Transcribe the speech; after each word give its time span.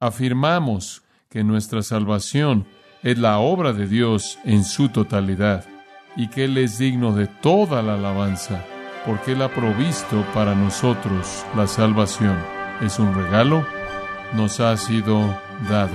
afirmamos 0.00 1.02
que 1.28 1.44
nuestra 1.44 1.82
salvación 1.82 2.66
es 3.02 3.18
la 3.18 3.38
obra 3.38 3.72
de 3.72 3.86
Dios 3.86 4.38
en 4.44 4.64
su 4.64 4.88
totalidad 4.88 5.64
y 6.16 6.28
que 6.28 6.44
Él 6.44 6.58
es 6.58 6.78
digno 6.78 7.12
de 7.12 7.26
toda 7.28 7.82
la 7.82 7.94
alabanza, 7.94 8.64
porque 9.06 9.32
Él 9.32 9.42
ha 9.42 9.54
provisto 9.54 10.24
para 10.34 10.54
nosotros 10.54 11.44
la 11.54 11.66
salvación. 11.66 12.36
Es 12.80 12.98
un 12.98 13.14
regalo, 13.14 13.64
nos 14.34 14.58
ha 14.60 14.76
sido 14.76 15.38
dado. 15.68 15.92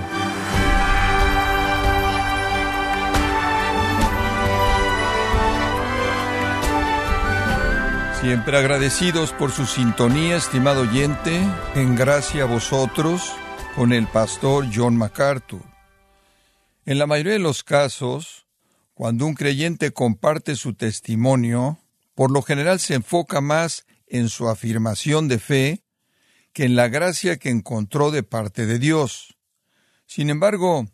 Siempre 8.20 8.56
agradecidos 8.56 9.32
por 9.32 9.52
su 9.52 9.66
sintonía, 9.66 10.36
estimado 10.36 10.82
oyente, 10.82 11.40
en 11.74 11.94
gracia 11.94 12.44
a 12.44 12.46
vosotros, 12.46 13.32
con 13.76 13.92
el 13.92 14.06
pastor 14.06 14.70
John 14.74 14.96
MacArthur. 14.96 15.60
En 16.86 16.98
la 16.98 17.06
mayoría 17.06 17.34
de 17.34 17.38
los 17.38 17.62
casos, 17.62 18.46
cuando 18.94 19.26
un 19.26 19.34
creyente 19.34 19.92
comparte 19.92 20.56
su 20.56 20.72
testimonio, 20.72 21.78
por 22.14 22.30
lo 22.30 22.40
general 22.40 22.80
se 22.80 22.94
enfoca 22.94 23.42
más 23.42 23.84
en 24.06 24.30
su 24.30 24.48
afirmación 24.48 25.28
de 25.28 25.38
fe 25.38 25.84
que 26.54 26.64
en 26.64 26.74
la 26.74 26.88
gracia 26.88 27.36
que 27.36 27.50
encontró 27.50 28.10
de 28.10 28.22
parte 28.22 28.64
de 28.64 28.78
Dios. 28.78 29.36
Sin 30.06 30.30
embargo, 30.30 30.88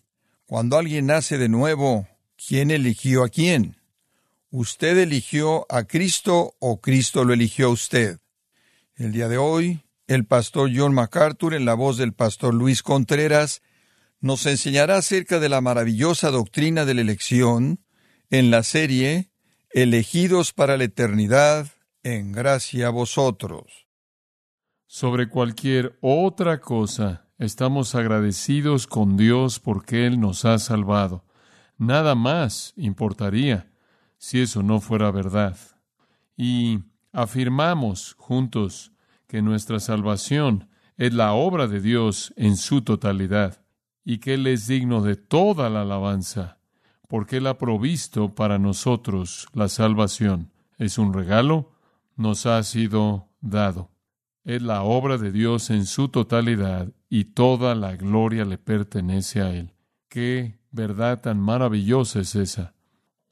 cuando 0.44 0.76
alguien 0.76 1.06
nace 1.06 1.38
de 1.38 1.48
nuevo, 1.48 2.08
¿quién 2.36 2.72
eligió 2.72 3.22
a 3.22 3.28
quién? 3.28 3.76
¿Usted 4.50 4.98
eligió 4.98 5.66
a 5.68 5.84
Cristo 5.84 6.56
o 6.58 6.80
Cristo 6.80 7.22
lo 7.22 7.32
eligió 7.32 7.66
a 7.68 7.70
usted? 7.70 8.18
El 8.96 9.12
día 9.12 9.28
de 9.28 9.38
hoy, 9.38 9.82
el 10.06 10.26
pastor 10.26 10.70
John 10.74 10.94
MacArthur, 10.94 11.54
en 11.54 11.64
la 11.64 11.74
voz 11.74 11.96
del 11.96 12.12
pastor 12.12 12.54
Luis 12.54 12.82
Contreras, 12.82 13.62
nos 14.20 14.46
enseñará 14.46 14.96
acerca 14.98 15.40
de 15.40 15.48
la 15.48 15.60
maravillosa 15.60 16.30
doctrina 16.30 16.84
de 16.84 16.94
la 16.94 17.00
elección 17.00 17.80
en 18.30 18.50
la 18.50 18.62
serie 18.62 19.30
Elegidos 19.74 20.52
para 20.52 20.76
la 20.76 20.84
eternidad, 20.84 21.66
en 22.02 22.32
gracia 22.32 22.88
a 22.88 22.90
vosotros. 22.90 23.86
Sobre 24.86 25.30
cualquier 25.30 25.96
otra 26.02 26.60
cosa, 26.60 27.26
estamos 27.38 27.94
agradecidos 27.94 28.86
con 28.86 29.16
Dios 29.16 29.60
porque 29.60 30.06
Él 30.06 30.20
nos 30.20 30.44
ha 30.44 30.58
salvado. 30.58 31.24
Nada 31.78 32.14
más 32.14 32.74
importaría 32.76 33.72
si 34.18 34.42
eso 34.42 34.62
no 34.62 34.80
fuera 34.80 35.10
verdad. 35.10 35.56
Y 36.36 36.80
afirmamos 37.10 38.14
juntos 38.18 38.91
que 39.32 39.40
nuestra 39.40 39.80
salvación 39.80 40.68
es 40.98 41.14
la 41.14 41.32
obra 41.32 41.66
de 41.66 41.80
Dios 41.80 42.34
en 42.36 42.58
su 42.58 42.82
totalidad 42.82 43.64
y 44.04 44.18
que 44.18 44.34
Él 44.34 44.46
es 44.46 44.66
digno 44.66 45.00
de 45.00 45.16
toda 45.16 45.70
la 45.70 45.80
alabanza, 45.80 46.58
porque 47.08 47.38
Él 47.38 47.46
ha 47.46 47.56
provisto 47.56 48.34
para 48.34 48.58
nosotros 48.58 49.46
la 49.54 49.68
salvación. 49.68 50.52
Es 50.76 50.98
un 50.98 51.14
regalo, 51.14 51.72
nos 52.14 52.44
ha 52.44 52.62
sido 52.62 53.30
dado. 53.40 53.88
Es 54.44 54.60
la 54.60 54.82
obra 54.82 55.16
de 55.16 55.32
Dios 55.32 55.70
en 55.70 55.86
su 55.86 56.08
totalidad 56.10 56.92
y 57.08 57.24
toda 57.24 57.74
la 57.74 57.96
gloria 57.96 58.44
le 58.44 58.58
pertenece 58.58 59.40
a 59.40 59.48
Él. 59.54 59.72
Qué 60.10 60.58
verdad 60.72 61.22
tan 61.22 61.40
maravillosa 61.40 62.20
es 62.20 62.34
esa. 62.34 62.74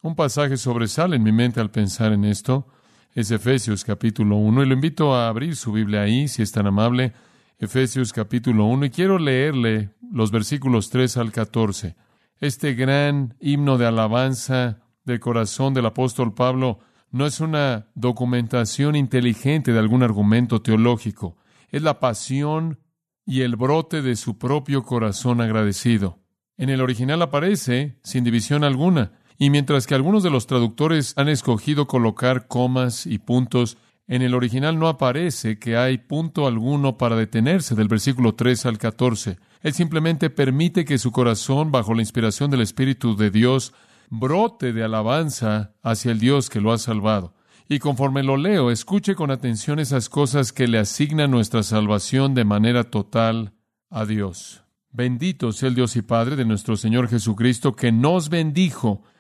Un 0.00 0.16
pasaje 0.16 0.56
sobresale 0.56 1.16
en 1.16 1.24
mi 1.24 1.32
mente 1.32 1.60
al 1.60 1.70
pensar 1.70 2.14
en 2.14 2.24
esto. 2.24 2.68
Es 3.12 3.32
Efesios 3.32 3.82
capítulo 3.82 4.36
1 4.36 4.62
y 4.62 4.66
lo 4.66 4.74
invito 4.74 5.16
a 5.16 5.26
abrir 5.26 5.56
su 5.56 5.72
Biblia 5.72 6.02
ahí, 6.02 6.28
si 6.28 6.42
es 6.42 6.52
tan 6.52 6.68
amable. 6.68 7.12
Efesios 7.58 8.12
capítulo 8.12 8.66
1 8.66 8.84
y 8.84 8.90
quiero 8.90 9.18
leerle 9.18 9.90
los 10.12 10.30
versículos 10.30 10.90
3 10.90 11.16
al 11.16 11.32
14. 11.32 11.96
Este 12.38 12.74
gran 12.74 13.34
himno 13.40 13.78
de 13.78 13.86
alabanza 13.86 14.78
del 15.04 15.18
corazón 15.18 15.74
del 15.74 15.86
apóstol 15.86 16.34
Pablo 16.34 16.78
no 17.10 17.26
es 17.26 17.40
una 17.40 17.88
documentación 17.96 18.94
inteligente 18.94 19.72
de 19.72 19.80
algún 19.80 20.04
argumento 20.04 20.62
teológico, 20.62 21.36
es 21.70 21.82
la 21.82 21.98
pasión 21.98 22.78
y 23.26 23.40
el 23.40 23.56
brote 23.56 24.02
de 24.02 24.14
su 24.14 24.38
propio 24.38 24.84
corazón 24.84 25.40
agradecido. 25.40 26.20
En 26.56 26.68
el 26.68 26.80
original 26.80 27.20
aparece 27.22 27.98
sin 28.04 28.22
división 28.22 28.62
alguna. 28.62 29.19
Y 29.42 29.48
mientras 29.48 29.86
que 29.86 29.94
algunos 29.94 30.22
de 30.22 30.28
los 30.28 30.46
traductores 30.46 31.14
han 31.16 31.30
escogido 31.30 31.86
colocar 31.86 32.46
comas 32.46 33.06
y 33.06 33.16
puntos, 33.16 33.78
en 34.06 34.20
el 34.20 34.34
original 34.34 34.78
no 34.78 34.86
aparece 34.86 35.58
que 35.58 35.78
hay 35.78 35.96
punto 35.96 36.46
alguno 36.46 36.98
para 36.98 37.16
detenerse 37.16 37.74
del 37.74 37.88
versículo 37.88 38.34
3 38.34 38.66
al 38.66 38.76
14. 38.76 39.38
Él 39.62 39.72
simplemente 39.72 40.28
permite 40.28 40.84
que 40.84 40.98
su 40.98 41.10
corazón, 41.10 41.72
bajo 41.72 41.94
la 41.94 42.02
inspiración 42.02 42.50
del 42.50 42.60
Espíritu 42.60 43.16
de 43.16 43.30
Dios, 43.30 43.72
brote 44.10 44.74
de 44.74 44.84
alabanza 44.84 45.72
hacia 45.82 46.12
el 46.12 46.20
Dios 46.20 46.50
que 46.50 46.60
lo 46.60 46.70
ha 46.70 46.76
salvado. 46.76 47.32
Y 47.66 47.78
conforme 47.78 48.22
lo 48.22 48.36
leo, 48.36 48.70
escuche 48.70 49.14
con 49.14 49.30
atención 49.30 49.78
esas 49.78 50.10
cosas 50.10 50.52
que 50.52 50.68
le 50.68 50.78
asignan 50.78 51.30
nuestra 51.30 51.62
salvación 51.62 52.34
de 52.34 52.44
manera 52.44 52.84
total 52.84 53.54
a 53.88 54.04
Dios. 54.04 54.64
Bendito 54.90 55.52
sea 55.52 55.70
el 55.70 55.76
Dios 55.76 55.96
y 55.96 56.02
Padre 56.02 56.36
de 56.36 56.44
nuestro 56.44 56.76
Señor 56.76 57.08
Jesucristo, 57.08 57.74
que 57.74 57.90
nos 57.90 58.28
bendijo 58.28 59.02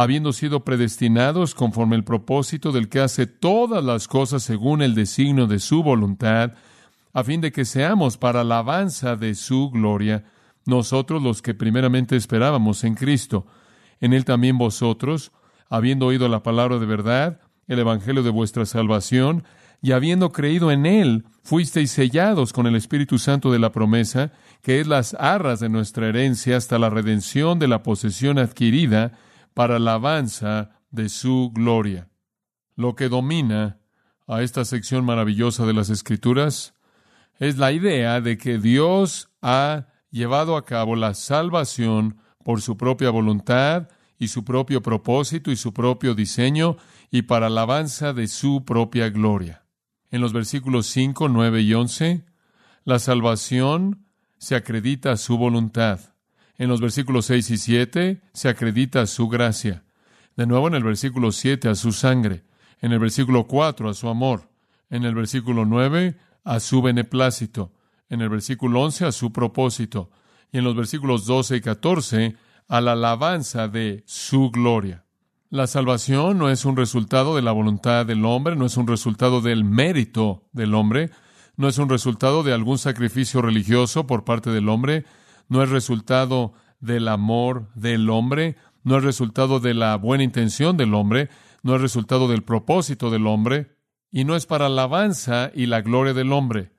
habiendo 0.00 0.32
sido 0.32 0.64
predestinados 0.64 1.54
conforme 1.54 1.94
el 1.94 2.04
propósito 2.04 2.72
del 2.72 2.88
que 2.88 3.00
hace 3.00 3.26
todas 3.26 3.84
las 3.84 4.08
cosas 4.08 4.42
según 4.42 4.80
el 4.80 4.94
designio 4.94 5.46
de 5.46 5.58
su 5.58 5.82
voluntad, 5.82 6.54
a 7.12 7.22
fin 7.22 7.42
de 7.42 7.52
que 7.52 7.66
seamos 7.66 8.16
para 8.16 8.40
alabanza 8.40 9.16
de 9.16 9.34
su 9.34 9.68
gloria, 9.68 10.24
nosotros 10.64 11.22
los 11.22 11.42
que 11.42 11.52
primeramente 11.52 12.16
esperábamos 12.16 12.82
en 12.84 12.94
Cristo. 12.94 13.46
En 14.00 14.14
él 14.14 14.24
también 14.24 14.56
vosotros, 14.56 15.32
habiendo 15.68 16.06
oído 16.06 16.28
la 16.28 16.42
palabra 16.42 16.78
de 16.78 16.86
verdad, 16.86 17.40
el 17.68 17.80
evangelio 17.80 18.22
de 18.22 18.30
vuestra 18.30 18.64
salvación, 18.64 19.44
y 19.82 19.92
habiendo 19.92 20.32
creído 20.32 20.70
en 20.70 20.86
él, 20.86 21.26
fuisteis 21.42 21.90
sellados 21.90 22.54
con 22.54 22.66
el 22.66 22.74
Espíritu 22.74 23.18
Santo 23.18 23.52
de 23.52 23.58
la 23.58 23.70
promesa, 23.70 24.32
que 24.62 24.80
es 24.80 24.86
las 24.86 25.12
arras 25.12 25.60
de 25.60 25.68
nuestra 25.68 26.08
herencia 26.08 26.56
hasta 26.56 26.78
la 26.78 26.88
redención 26.88 27.58
de 27.58 27.68
la 27.68 27.82
posesión 27.82 28.38
adquirida, 28.38 29.12
para 29.54 29.76
alabanza 29.76 30.70
de 30.90 31.08
su 31.08 31.50
gloria. 31.54 32.08
Lo 32.76 32.94
que 32.94 33.08
domina 33.08 33.78
a 34.26 34.42
esta 34.42 34.64
sección 34.64 35.04
maravillosa 35.04 35.66
de 35.66 35.72
las 35.72 35.90
Escrituras 35.90 36.74
es 37.38 37.58
la 37.58 37.72
idea 37.72 38.20
de 38.20 38.38
que 38.38 38.58
Dios 38.58 39.30
ha 39.42 39.86
llevado 40.10 40.56
a 40.56 40.64
cabo 40.64 40.96
la 40.96 41.14
salvación 41.14 42.18
por 42.44 42.60
su 42.60 42.76
propia 42.76 43.10
voluntad 43.10 43.88
y 44.18 44.28
su 44.28 44.44
propio 44.44 44.82
propósito 44.82 45.50
y 45.50 45.56
su 45.56 45.72
propio 45.72 46.14
diseño 46.14 46.76
y 47.10 47.22
para 47.22 47.46
alabanza 47.46 48.12
de 48.12 48.28
su 48.28 48.64
propia 48.64 49.08
gloria. 49.08 49.64
En 50.10 50.20
los 50.20 50.32
versículos 50.32 50.86
5, 50.86 51.28
9 51.28 51.62
y 51.62 51.74
11, 51.74 52.24
la 52.84 52.98
salvación 52.98 54.06
se 54.38 54.56
acredita 54.56 55.12
a 55.12 55.16
su 55.16 55.38
voluntad. 55.38 56.00
En 56.60 56.68
los 56.68 56.82
versículos 56.82 57.24
6 57.24 57.52
y 57.52 57.56
7 57.56 58.20
se 58.34 58.50
acredita 58.50 59.06
su 59.06 59.28
gracia. 59.28 59.82
De 60.36 60.46
nuevo 60.46 60.68
en 60.68 60.74
el 60.74 60.84
versículo 60.84 61.32
7 61.32 61.70
a 61.70 61.74
su 61.74 61.90
sangre. 61.90 62.44
En 62.82 62.92
el 62.92 62.98
versículo 62.98 63.46
4 63.46 63.88
a 63.88 63.94
su 63.94 64.10
amor. 64.10 64.50
En 64.90 65.04
el 65.04 65.14
versículo 65.14 65.64
9 65.64 66.18
a 66.44 66.60
su 66.60 66.82
beneplácito. 66.82 67.72
En 68.10 68.20
el 68.20 68.28
versículo 68.28 68.82
11 68.82 69.06
a 69.06 69.12
su 69.12 69.32
propósito. 69.32 70.10
Y 70.52 70.58
en 70.58 70.64
los 70.64 70.76
versículos 70.76 71.24
12 71.24 71.56
y 71.56 71.60
14 71.62 72.36
a 72.68 72.80
la 72.82 72.92
alabanza 72.92 73.66
de 73.66 74.04
su 74.04 74.50
gloria. 74.50 75.06
La 75.48 75.66
salvación 75.66 76.36
no 76.36 76.50
es 76.50 76.66
un 76.66 76.76
resultado 76.76 77.36
de 77.36 77.42
la 77.42 77.52
voluntad 77.52 78.04
del 78.04 78.22
hombre, 78.26 78.54
no 78.54 78.66
es 78.66 78.76
un 78.76 78.86
resultado 78.86 79.40
del 79.40 79.64
mérito 79.64 80.44
del 80.52 80.74
hombre, 80.74 81.10
no 81.56 81.68
es 81.68 81.78
un 81.78 81.88
resultado 81.88 82.42
de 82.42 82.52
algún 82.52 82.76
sacrificio 82.76 83.40
religioso 83.40 84.06
por 84.06 84.24
parte 84.24 84.50
del 84.50 84.68
hombre, 84.68 85.06
no 85.50 85.62
es 85.62 85.68
resultado 85.68 86.54
del 86.80 87.08
amor 87.08 87.68
del 87.74 88.08
hombre, 88.08 88.56
no 88.82 88.96
es 88.96 89.04
resultado 89.04 89.60
de 89.60 89.74
la 89.74 89.96
buena 89.96 90.24
intención 90.24 90.78
del 90.78 90.94
hombre, 90.94 91.28
no 91.62 91.74
es 91.74 91.82
resultado 91.82 92.28
del 92.28 92.42
propósito 92.42 93.10
del 93.10 93.26
hombre, 93.26 93.76
y 94.10 94.24
no 94.24 94.36
es 94.36 94.46
para 94.46 94.66
alabanza 94.66 95.50
y 95.54 95.66
la 95.66 95.82
gloria 95.82 96.14
del 96.14 96.32
hombre. 96.32 96.72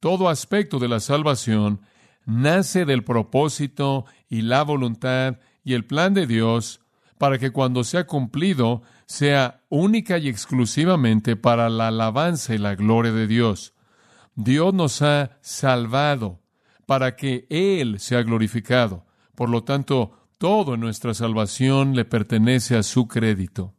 Todo 0.00 0.28
aspecto 0.28 0.78
de 0.78 0.88
la 0.88 1.00
salvación 1.00 1.80
nace 2.26 2.84
del 2.84 3.04
propósito 3.04 4.04
y 4.28 4.42
la 4.42 4.62
voluntad 4.62 5.38
y 5.64 5.74
el 5.74 5.86
plan 5.86 6.12
de 6.12 6.26
Dios 6.26 6.80
para 7.18 7.38
que 7.38 7.50
cuando 7.50 7.82
sea 7.84 8.06
cumplido 8.06 8.82
sea 9.06 9.62
única 9.68 10.18
y 10.18 10.28
exclusivamente 10.28 11.36
para 11.36 11.68
la 11.68 11.88
alabanza 11.88 12.54
y 12.54 12.58
la 12.58 12.74
gloria 12.74 13.12
de 13.12 13.26
Dios. 13.26 13.74
Dios 14.34 14.74
nos 14.74 15.02
ha 15.02 15.38
salvado 15.40 16.40
para 16.88 17.16
que 17.16 17.46
Él 17.50 18.00
sea 18.00 18.22
glorificado. 18.22 19.04
Por 19.34 19.50
lo 19.50 19.62
tanto, 19.62 20.30
todo 20.38 20.72
en 20.72 20.80
nuestra 20.80 21.12
salvación 21.12 21.94
le 21.94 22.06
pertenece 22.06 22.78
a 22.78 22.82
su 22.82 23.06
crédito. 23.08 23.74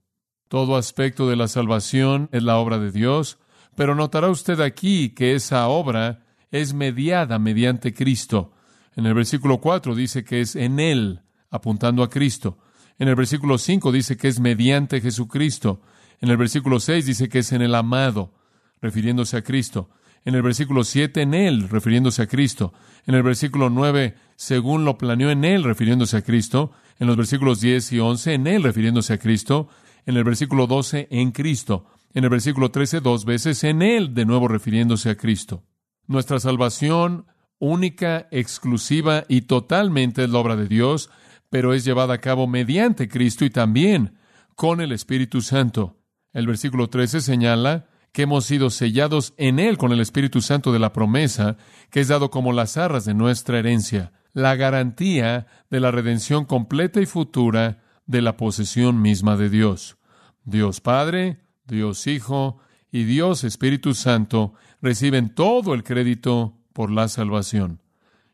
Todo 0.48 0.78
aspecto 0.78 1.28
de 1.28 1.36
la 1.36 1.48
salvación 1.48 2.30
es 2.32 2.44
la 2.44 2.60
obra 2.60 2.78
de 2.78 2.92
Dios, 2.92 3.40
pero 3.76 3.96
notará 3.96 4.30
usted 4.30 4.60
aquí 4.60 5.10
que 5.10 5.34
esa 5.34 5.68
obra 5.70 6.24
es 6.52 6.76
mediada 6.76 7.40
mediante 7.40 7.96
Cristo. 7.96 8.54
En 8.96 9.08
el 9.08 9.16
versículo 9.16 9.60
4 9.60 9.96
dice 9.96 10.24
que 10.24 10.42
es 10.42 10.56
en 10.56 10.80
Él, 10.80 11.24
apuntando 11.50 12.04
a 12.04 12.12
Cristo. 12.12 12.60
En 13.00 13.08
el 13.08 13.16
versículo 13.16 13.58
5 13.58 13.92
dice 13.92 14.18
que 14.18 14.28
es 14.28 14.40
mediante 14.40 15.02
Jesucristo. 15.02 15.82
En 16.22 16.30
el 16.30 16.38
versículo 16.38 16.80
6 16.80 17.08
dice 17.08 17.28
que 17.28 17.40
es 17.40 17.54
en 17.54 17.64
el 17.64 17.74
amado, 17.74 18.36
refiriéndose 18.80 19.36
a 19.36 19.42
Cristo. 19.42 19.90
En 20.26 20.36
el 20.36 20.42
versículo 20.42 20.84
7 20.84 21.22
en 21.22 21.34
Él, 21.34 21.70
refiriéndose 21.70 22.22
a 22.22 22.28
Cristo. 22.28 22.74
En 23.06 23.16
el 23.16 23.24
versículo 23.24 23.70
9, 23.70 24.16
según 24.36 24.86
lo 24.86 24.98
planeó 24.98 25.32
en 25.32 25.46
Él, 25.46 25.64
refiriéndose 25.64 26.18
a 26.18 26.22
Cristo. 26.22 26.72
En 27.00 27.08
los 27.08 27.18
versículos 27.18 27.62
10 27.62 27.94
y 27.94 28.00
11 28.00 28.34
en 28.34 28.48
Él, 28.48 28.64
refiriéndose 28.64 29.14
a 29.14 29.18
Cristo 29.18 29.70
en 30.10 30.18
el 30.18 30.24
versículo 30.24 30.66
12 30.66 31.08
en 31.12 31.32
Cristo, 31.32 31.86
en 32.16 32.24
el 32.24 32.32
versículo 32.32 32.72
13 32.72 33.02
dos 33.02 33.26
veces 33.26 33.64
en 33.64 33.84
Él, 33.84 34.16
de 34.16 34.26
nuevo 34.26 34.48
refiriéndose 34.48 35.12
a 35.12 35.16
Cristo. 35.16 35.64
Nuestra 36.08 36.40
salvación 36.40 37.28
única, 37.60 38.28
exclusiva 38.32 39.26
y 39.28 39.42
totalmente 39.42 40.24
es 40.24 40.30
la 40.32 40.40
obra 40.40 40.56
de 40.56 40.68
Dios, 40.68 41.12
pero 41.52 41.76
es 41.76 41.86
llevada 41.86 42.16
a 42.16 42.22
cabo 42.22 42.48
mediante 42.48 43.08
Cristo 43.08 43.46
y 43.46 43.52
también 43.52 44.18
con 44.56 44.82
el 44.82 44.92
Espíritu 44.92 45.42
Santo. 45.42 45.98
El 46.34 46.48
versículo 46.48 46.90
13 46.90 47.22
señala 47.22 47.89
que 48.12 48.24
hemos 48.24 48.46
sido 48.46 48.70
sellados 48.70 49.34
en 49.38 49.60
Él 49.60 49.78
con 49.78 49.92
el 49.92 50.00
Espíritu 50.00 50.42
Santo 50.42 50.72
de 50.72 50.80
la 50.80 50.94
promesa, 50.94 51.58
que 51.90 52.00
es 52.00 52.08
dado 52.08 52.32
como 52.32 52.54
las 52.54 52.78
arras 52.78 53.06
de 53.06 53.14
nuestra 53.14 53.60
herencia, 53.60 54.12
la 54.34 54.56
garantía 54.56 55.48
de 55.70 55.80
la 55.80 55.92
redención 55.92 56.46
completa 56.46 57.02
y 57.02 57.06
futura 57.06 57.84
de 58.06 58.22
la 58.22 58.38
posesión 58.38 59.02
misma 59.02 59.38
de 59.38 59.50
Dios. 59.50 59.98
Dios 60.44 60.82
Padre, 60.82 61.42
Dios 61.66 62.08
Hijo 62.08 62.60
y 62.92 63.04
Dios 63.04 63.44
Espíritu 63.44 63.94
Santo 63.94 64.54
reciben 64.82 65.30
todo 65.36 65.74
el 65.74 65.84
crédito 65.84 66.58
por 66.74 66.90
la 66.92 67.08
salvación. 67.08 67.82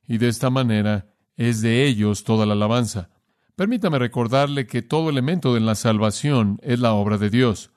Y 0.07 0.17
de 0.17 0.29
esta 0.29 0.49
manera 0.49 1.07
es 1.35 1.61
de 1.61 1.85
ellos 1.85 2.23
toda 2.23 2.45
la 2.45 2.53
alabanza. 2.53 3.09
Permítame 3.55 3.99
recordarle 3.99 4.67
que 4.67 4.81
todo 4.81 5.09
elemento 5.09 5.53
de 5.53 5.61
la 5.61 5.75
salvación 5.75 6.59
es 6.61 6.79
la 6.79 6.93
obra 6.93 7.17
de 7.17 7.29
Dios. 7.29 7.71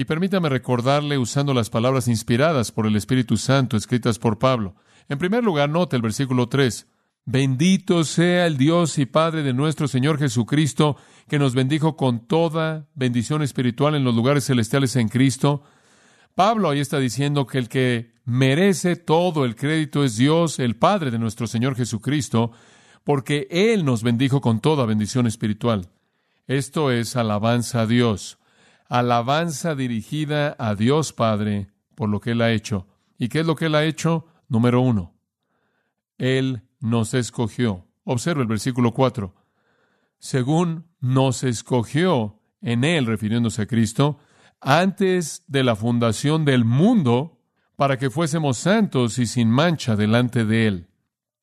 Y 0.00 0.06
permítame 0.06 0.48
recordarle 0.48 1.18
usando 1.18 1.52
las 1.52 1.68
palabras 1.68 2.08
inspiradas 2.08 2.72
por 2.72 2.86
el 2.86 2.96
Espíritu 2.96 3.36
Santo 3.36 3.76
escritas 3.76 4.18
por 4.18 4.38
Pablo. 4.38 4.74
En 5.10 5.18
primer 5.18 5.44
lugar, 5.44 5.68
note 5.68 5.94
el 5.94 6.00
versículo 6.00 6.48
3. 6.48 6.86
Bendito 7.26 8.02
sea 8.04 8.46
el 8.46 8.56
Dios 8.56 8.96
y 8.96 9.04
Padre 9.04 9.42
de 9.42 9.52
nuestro 9.52 9.88
Señor 9.88 10.18
Jesucristo, 10.18 10.96
que 11.28 11.38
nos 11.38 11.54
bendijo 11.54 11.98
con 11.98 12.26
toda 12.26 12.88
bendición 12.94 13.42
espiritual 13.42 13.94
en 13.94 14.04
los 14.04 14.14
lugares 14.14 14.46
celestiales 14.46 14.96
en 14.96 15.10
Cristo. 15.10 15.64
Pablo 16.34 16.70
ahí 16.70 16.80
está 16.80 16.98
diciendo 16.98 17.46
que 17.46 17.58
el 17.58 17.68
que 17.68 18.14
merece 18.24 18.96
todo 18.96 19.44
el 19.44 19.54
crédito 19.54 20.02
es 20.02 20.16
Dios, 20.16 20.60
el 20.60 20.76
Padre 20.76 21.10
de 21.10 21.18
nuestro 21.18 21.46
Señor 21.46 21.76
Jesucristo, 21.76 22.52
porque 23.04 23.48
Él 23.50 23.84
nos 23.84 24.02
bendijo 24.02 24.40
con 24.40 24.60
toda 24.60 24.86
bendición 24.86 25.26
espiritual. 25.26 25.90
Esto 26.46 26.90
es 26.90 27.16
alabanza 27.16 27.82
a 27.82 27.86
Dios, 27.86 28.39
alabanza 28.90 29.76
dirigida 29.76 30.56
a 30.58 30.74
Dios 30.74 31.12
Padre 31.14 31.70
por 31.94 32.10
lo 32.10 32.20
que 32.20 32.32
Él 32.32 32.42
ha 32.42 32.50
hecho. 32.50 32.88
¿Y 33.16 33.28
qué 33.28 33.40
es 33.40 33.46
lo 33.46 33.54
que 33.54 33.66
Él 33.66 33.74
ha 33.76 33.84
hecho? 33.84 34.26
Número 34.48 34.80
uno, 34.80 35.14
Él 36.18 36.62
nos 36.80 37.14
escogió. 37.14 37.86
Observa 38.04 38.42
el 38.42 38.48
versículo 38.48 38.92
4. 38.92 39.34
Según 40.18 40.88
nos 41.00 41.44
escogió 41.44 42.42
en 42.60 42.84
Él, 42.84 43.06
refiriéndose 43.06 43.62
a 43.62 43.66
Cristo, 43.66 44.18
antes 44.60 45.44
de 45.46 45.62
la 45.62 45.76
fundación 45.76 46.44
del 46.44 46.64
mundo, 46.64 47.38
para 47.76 47.96
que 47.96 48.10
fuésemos 48.10 48.58
santos 48.58 49.18
y 49.18 49.26
sin 49.26 49.48
mancha 49.50 49.94
delante 49.94 50.44
de 50.44 50.66
Él. 50.66 50.88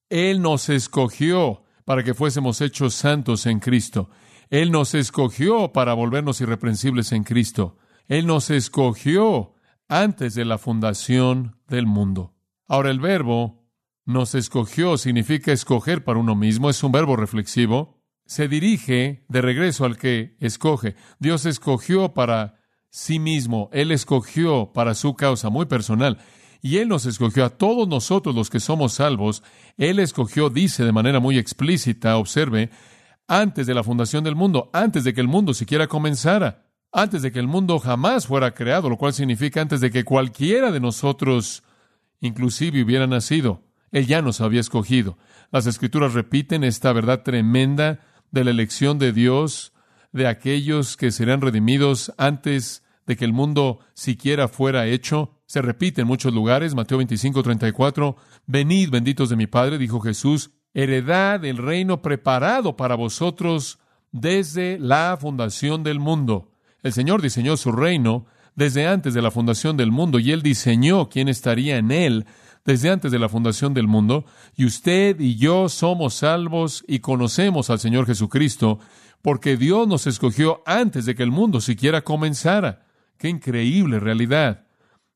Él 0.09 0.41
nos 0.41 0.69
escogió 0.69 1.63
para 1.85 2.03
que 2.03 2.13
fuésemos 2.13 2.59
hechos 2.59 2.93
santos 2.93 3.45
en 3.45 3.59
Cristo. 3.59 4.09
Él 4.49 4.71
nos 4.71 4.93
escogió 4.93 5.73
para 5.73 5.93
volvernos 5.93 6.41
irreprensibles 6.41 7.11
en 7.11 7.23
Cristo. 7.23 7.77
Él 8.07 8.25
nos 8.25 8.49
escogió 8.49 9.53
antes 9.89 10.35
de 10.35 10.45
la 10.45 10.57
fundación 10.57 11.57
del 11.67 11.85
mundo. 11.85 12.33
Ahora 12.67 12.91
el 12.91 12.99
verbo 12.99 13.67
nos 14.05 14.35
escogió 14.35 14.97
significa 14.97 15.51
escoger 15.51 16.05
para 16.05 16.19
uno 16.19 16.33
mismo, 16.33 16.69
es 16.69 16.81
un 16.81 16.93
verbo 16.93 17.17
reflexivo. 17.17 18.01
Se 18.25 18.47
dirige 18.47 19.25
de 19.27 19.41
regreso 19.41 19.83
al 19.83 19.97
que 19.97 20.37
escoge. 20.39 20.95
Dios 21.19 21.45
escogió 21.45 22.13
para 22.13 22.59
sí 22.89 23.19
mismo, 23.19 23.69
Él 23.73 23.91
escogió 23.91 24.71
para 24.73 24.95
su 24.95 25.15
causa 25.15 25.49
muy 25.49 25.65
personal. 25.65 26.19
Y 26.61 26.77
Él 26.77 26.87
nos 26.87 27.05
escogió 27.05 27.45
a 27.45 27.49
todos 27.49 27.87
nosotros 27.87 28.33
los 28.33 28.49
que 28.49 28.59
somos 28.59 28.93
salvos. 28.93 29.43
Él 29.77 29.99
escogió, 29.99 30.49
dice 30.49 30.85
de 30.85 30.91
manera 30.91 31.19
muy 31.19 31.37
explícita, 31.37 32.17
observe, 32.17 32.69
antes 33.27 33.67
de 33.67 33.73
la 33.73 33.83
fundación 33.83 34.23
del 34.23 34.35
mundo, 34.35 34.69
antes 34.73 35.03
de 35.03 35.13
que 35.13 35.21
el 35.21 35.27
mundo 35.27 35.53
siquiera 35.53 35.87
comenzara, 35.87 36.65
antes 36.91 37.21
de 37.21 37.31
que 37.31 37.39
el 37.39 37.47
mundo 37.47 37.79
jamás 37.79 38.27
fuera 38.27 38.53
creado, 38.53 38.89
lo 38.89 38.97
cual 38.97 39.13
significa 39.13 39.61
antes 39.61 39.81
de 39.81 39.91
que 39.91 40.05
cualquiera 40.05 40.71
de 40.71 40.79
nosotros 40.79 41.63
inclusive 42.19 42.83
hubiera 42.83 43.07
nacido. 43.07 43.63
Él 43.91 44.07
ya 44.07 44.21
nos 44.21 44.41
había 44.41 44.61
escogido. 44.61 45.17
Las 45.51 45.67
escrituras 45.67 46.13
repiten 46.13 46.63
esta 46.63 46.91
verdad 46.93 47.23
tremenda 47.23 47.99
de 48.31 48.43
la 48.43 48.51
elección 48.51 48.99
de 48.99 49.13
Dios, 49.13 49.73
de 50.11 50.27
aquellos 50.27 50.97
que 50.97 51.11
serán 51.11 51.41
redimidos 51.41 52.13
antes 52.17 52.83
de 53.05 53.15
que 53.15 53.25
el 53.25 53.33
mundo 53.33 53.79
siquiera 53.93 54.47
fuera 54.47 54.87
hecho. 54.87 55.39
Se 55.45 55.61
repite 55.61 56.01
en 56.01 56.07
muchos 56.07 56.33
lugares, 56.33 56.75
Mateo 56.75 56.97
25, 56.97 57.41
34, 57.43 58.17
Venid, 58.45 58.89
benditos 58.89 59.29
de 59.29 59.37
mi 59.37 59.47
Padre, 59.47 59.77
dijo 59.77 60.01
Jesús, 60.01 60.51
heredad 60.77 61.43
el 61.43 61.57
reino 61.57 62.03
preparado 62.03 62.77
para 62.77 62.93
vosotros 62.93 63.79
desde 64.11 64.77
la 64.77 65.17
fundación 65.19 65.81
del 65.81 65.99
mundo. 65.99 66.51
El 66.83 66.93
Señor 66.93 67.23
diseñó 67.23 67.57
su 67.57 67.71
reino 67.71 68.27
desde 68.55 68.87
antes 68.87 69.15
de 69.15 69.23
la 69.23 69.31
fundación 69.31 69.75
del 69.75 69.91
mundo 69.91 70.19
y 70.19 70.31
Él 70.31 70.43
diseñó 70.43 71.09
quién 71.09 71.29
estaría 71.29 71.77
en 71.77 71.89
Él 71.89 72.27
desde 72.63 72.91
antes 72.91 73.11
de 73.11 73.17
la 73.17 73.27
fundación 73.27 73.73
del 73.73 73.87
mundo, 73.87 74.25
y 74.55 74.65
usted 74.65 75.19
y 75.21 75.37
yo 75.37 75.69
somos 75.69 76.15
salvos 76.15 76.83
y 76.85 76.99
conocemos 76.99 77.69
al 77.69 77.79
Señor 77.79 78.05
Jesucristo, 78.05 78.79
porque 79.21 79.55
Dios 79.55 79.87
nos 79.87 80.05
escogió 80.05 80.63
antes 80.65 81.05
de 81.05 81.15
que 81.15 81.23
el 81.23 81.31
mundo 81.31 81.61
siquiera 81.61 82.01
comenzara. 82.03 82.85
¡Qué 83.17 83.29
increíble 83.29 84.01
realidad! 84.01 84.67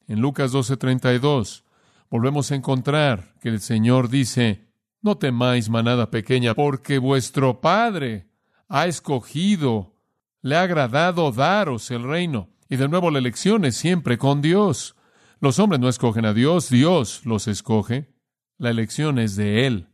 En 0.08 0.22
Lucas 0.22 0.54
12:32 0.54 1.64
volvemos 2.10 2.52
a 2.52 2.56
encontrar 2.56 3.36
que 3.42 3.50
el 3.50 3.60
Señor 3.60 4.10
dice, 4.10 4.71
no 5.02 5.18
temáis 5.18 5.70
manada 5.70 6.12
pequeña, 6.12 6.54
porque 6.54 6.98
vuestro 6.98 7.62
Padre 7.62 8.28
ha 8.70 8.86
escogido, 8.86 9.96
le 10.42 10.56
ha 10.56 10.62
agradado 10.62 11.32
daros 11.32 11.92
el 11.92 12.04
reino. 12.04 12.50
Y 12.70 12.78
de 12.78 12.88
nuevo 12.88 13.12
la 13.12 13.20
elección 13.20 13.66
es 13.66 13.76
siempre 13.76 14.18
con 14.18 14.42
Dios. 14.42 14.96
Los 15.40 15.60
hombres 15.60 15.82
no 15.82 15.90
escogen 15.90 16.26
a 16.26 16.34
Dios, 16.34 16.70
Dios 16.70 17.26
los 17.26 17.48
escoge. 17.48 18.14
La 18.58 18.70
elección 18.70 19.20
es 19.20 19.36
de 19.36 19.66
Él. 19.66 19.88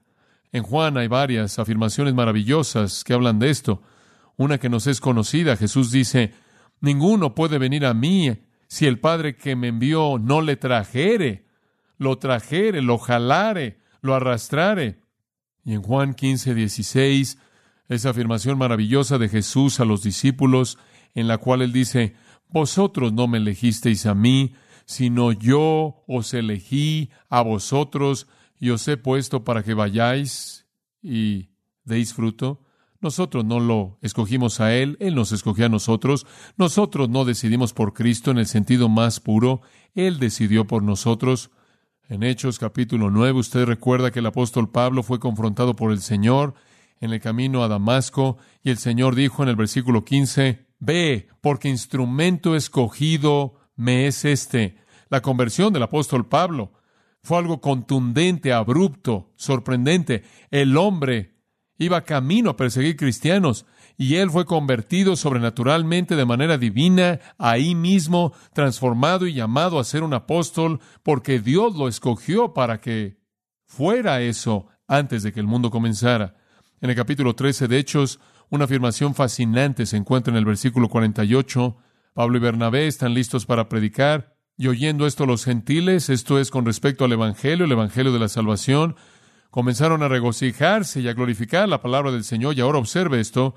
En 0.51 0.63
Juan 0.63 0.97
hay 0.97 1.07
varias 1.07 1.57
afirmaciones 1.59 2.13
maravillosas 2.13 3.03
que 3.03 3.13
hablan 3.13 3.39
de 3.39 3.49
esto. 3.49 3.81
Una 4.35 4.59
que 4.59 4.69
nos 4.69 4.87
es 4.87 5.01
conocida, 5.01 5.57
Jesús 5.57 5.91
dice, 5.91 6.33
Ninguno 6.79 7.33
puede 7.33 7.57
venir 7.57 7.85
a 7.85 7.93
mí 7.93 8.37
si 8.67 8.85
el 8.85 8.99
Padre 8.99 9.35
que 9.35 9.55
me 9.55 9.69
envió 9.69 10.19
no 10.19 10.41
le 10.41 10.57
trajere, 10.57 11.47
lo 11.97 12.17
trajere, 12.17 12.81
lo 12.81 12.97
jalare, 12.97 13.79
lo 14.01 14.15
arrastrare. 14.15 15.01
Y 15.63 15.73
en 15.73 15.81
Juan 15.81 16.13
15, 16.13 16.53
16, 16.53 17.37
esa 17.89 18.09
afirmación 18.09 18.57
maravillosa 18.57 19.17
de 19.17 19.29
Jesús 19.29 19.79
a 19.79 19.85
los 19.85 20.03
discípulos, 20.03 20.77
en 21.13 21.27
la 21.27 21.37
cual 21.37 21.61
Él 21.61 21.73
dice, 21.73 22.15
Vosotros 22.49 23.11
no 23.13 23.27
me 23.27 23.39
elegisteis 23.39 24.05
a 24.05 24.13
mí, 24.13 24.55
sino 24.85 25.33
yo 25.33 26.03
os 26.07 26.33
elegí 26.33 27.09
a 27.29 27.41
vosotros 27.41 28.27
y 28.59 28.69
os 28.69 28.87
he 28.87 28.97
puesto 28.97 29.43
para 29.43 29.63
que 29.63 29.73
vayáis 29.73 30.65
y 31.01 31.49
deis 31.83 32.13
fruto. 32.13 32.63
Nosotros 32.99 33.45
no 33.45 33.59
lo 33.59 33.99
escogimos 34.01 34.59
a 34.59 34.73
Él, 34.73 34.97
Él 34.99 35.13
nos 35.13 35.31
escogió 35.31 35.65
a 35.65 35.69
nosotros. 35.69 36.25
Nosotros 36.57 37.09
no 37.09 37.25
decidimos 37.25 37.73
por 37.73 37.93
Cristo 37.93 38.31
en 38.31 38.37
el 38.37 38.47
sentido 38.47 38.89
más 38.89 39.19
puro, 39.19 39.61
Él 39.93 40.19
decidió 40.19 40.65
por 40.65 40.83
nosotros. 40.83 41.51
En 42.09 42.23
Hechos 42.23 42.57
capítulo 42.57 43.11
9 43.11 43.37
usted 43.37 43.65
recuerda 43.65 44.11
que 44.11 44.19
el 44.19 44.25
apóstol 44.27 44.71
Pablo 44.71 45.03
fue 45.03 45.19
confrontado 45.19 45.75
por 45.75 45.91
el 45.91 45.99
Señor 45.99 46.53
en 47.01 47.11
el 47.11 47.19
camino 47.19 47.63
a 47.63 47.67
Damasco 47.67 48.37
y 48.63 48.69
el 48.69 48.77
Señor 48.77 49.13
dijo 49.13 49.43
en 49.43 49.49
el 49.49 49.57
versículo 49.57 50.05
15, 50.05 50.67
Ve, 50.79 51.27
porque 51.41 51.67
instrumento 51.67 52.55
escogido 52.55 53.55
me 53.75 54.07
es 54.07 54.23
este. 54.23 54.77
La 55.09 55.21
conversión 55.21 55.73
del 55.73 55.83
apóstol 55.83 56.25
Pablo 56.25 56.71
fue 57.23 57.39
algo 57.39 57.59
contundente, 57.59 58.53
abrupto, 58.53 59.33
sorprendente. 59.35 60.23
El 60.49 60.77
hombre 60.77 61.35
iba 61.77 62.05
camino 62.05 62.51
a 62.51 62.55
perseguir 62.57 62.95
cristianos 62.95 63.65
y 63.97 64.15
él 64.15 64.29
fue 64.29 64.45
convertido 64.45 65.15
sobrenaturalmente 65.15 66.15
de 66.15 66.25
manera 66.25 66.59
divina, 66.59 67.19
ahí 67.39 67.73
mismo, 67.73 68.31
transformado 68.53 69.25
y 69.25 69.33
llamado 69.33 69.79
a 69.79 69.83
ser 69.83 70.03
un 70.03 70.13
apóstol, 70.13 70.79
porque 71.01 71.39
Dios 71.39 71.75
lo 71.75 71.87
escogió 71.87 72.53
para 72.53 72.79
que 72.79 73.17
fuera 73.65 74.21
eso 74.21 74.67
antes 74.87 75.23
de 75.23 75.33
que 75.33 75.39
el 75.39 75.47
mundo 75.47 75.71
comenzara. 75.71 76.35
En 76.79 76.91
el 76.91 76.95
capítulo 76.95 77.33
13 77.33 77.67
de 77.67 77.79
Hechos, 77.79 78.19
una 78.49 78.65
afirmación 78.65 79.15
fascinante 79.15 79.87
se 79.87 79.97
encuentra 79.97 80.31
en 80.31 80.37
el 80.37 80.45
versículo 80.45 80.89
48. 80.89 81.75
Pablo 82.13 82.37
y 82.37 82.39
Bernabé 82.39 82.87
están 82.87 83.15
listos 83.15 83.47
para 83.47 83.67
predicar, 83.67 84.37
y 84.57 84.67
oyendo 84.67 85.05
esto 85.05 85.25
los 85.25 85.43
gentiles, 85.43 86.09
esto 86.09 86.39
es 86.39 86.49
con 86.51 86.65
respecto 86.65 87.05
al 87.05 87.11
Evangelio, 87.11 87.65
el 87.65 87.71
Evangelio 87.71 88.11
de 88.11 88.19
la 88.19 88.27
salvación, 88.27 88.95
comenzaron 89.49 90.03
a 90.03 90.07
regocijarse 90.07 91.01
y 91.01 91.07
a 91.07 91.13
glorificar 91.13 91.67
la 91.67 91.81
palabra 91.81 92.11
del 92.11 92.23
Señor. 92.23 92.55
Y 92.55 92.61
ahora 92.61 92.79
observe 92.79 93.19
esto. 93.19 93.55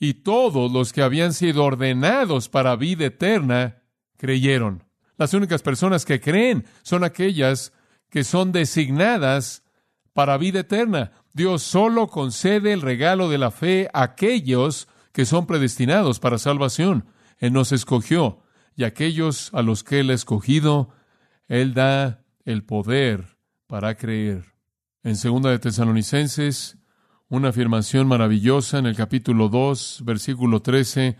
Y 0.00 0.14
todos 0.14 0.72
los 0.72 0.92
que 0.92 1.02
habían 1.02 1.32
sido 1.34 1.62
ordenados 1.62 2.48
para 2.48 2.74
vida 2.74 3.06
eterna 3.06 3.82
creyeron. 4.16 4.82
Las 5.18 5.34
únicas 5.34 5.62
personas 5.62 6.06
que 6.06 6.20
creen 6.20 6.64
son 6.82 7.04
aquellas 7.04 7.72
que 8.08 8.24
son 8.24 8.50
designadas 8.50 9.62
para 10.14 10.38
vida 10.38 10.60
eterna. 10.60 11.12
Dios 11.32 11.62
solo 11.62 12.08
concede 12.08 12.72
el 12.72 12.80
regalo 12.80 13.28
de 13.28 13.38
la 13.38 13.50
fe 13.50 13.88
a 13.92 14.02
aquellos 14.02 14.88
que 15.12 15.26
son 15.26 15.46
predestinados 15.46 16.18
para 16.18 16.38
salvación. 16.38 17.04
Él 17.38 17.52
nos 17.52 17.70
escogió 17.72 18.42
y 18.76 18.84
aquellos 18.84 19.50
a 19.52 19.60
los 19.60 19.84
que 19.84 20.00
Él 20.00 20.10
ha 20.10 20.14
escogido, 20.14 20.90
Él 21.48 21.74
da 21.74 22.24
el 22.44 22.64
poder 22.64 23.36
para 23.66 23.94
creer. 23.96 24.54
En 25.02 25.16
segunda 25.16 25.50
de 25.50 25.58
Tesalonicenses, 25.58 26.78
una 27.30 27.50
afirmación 27.50 28.08
maravillosa 28.08 28.78
en 28.78 28.86
el 28.86 28.96
capítulo 28.96 29.48
2, 29.48 30.02
versículo 30.04 30.60
13, 30.60 31.16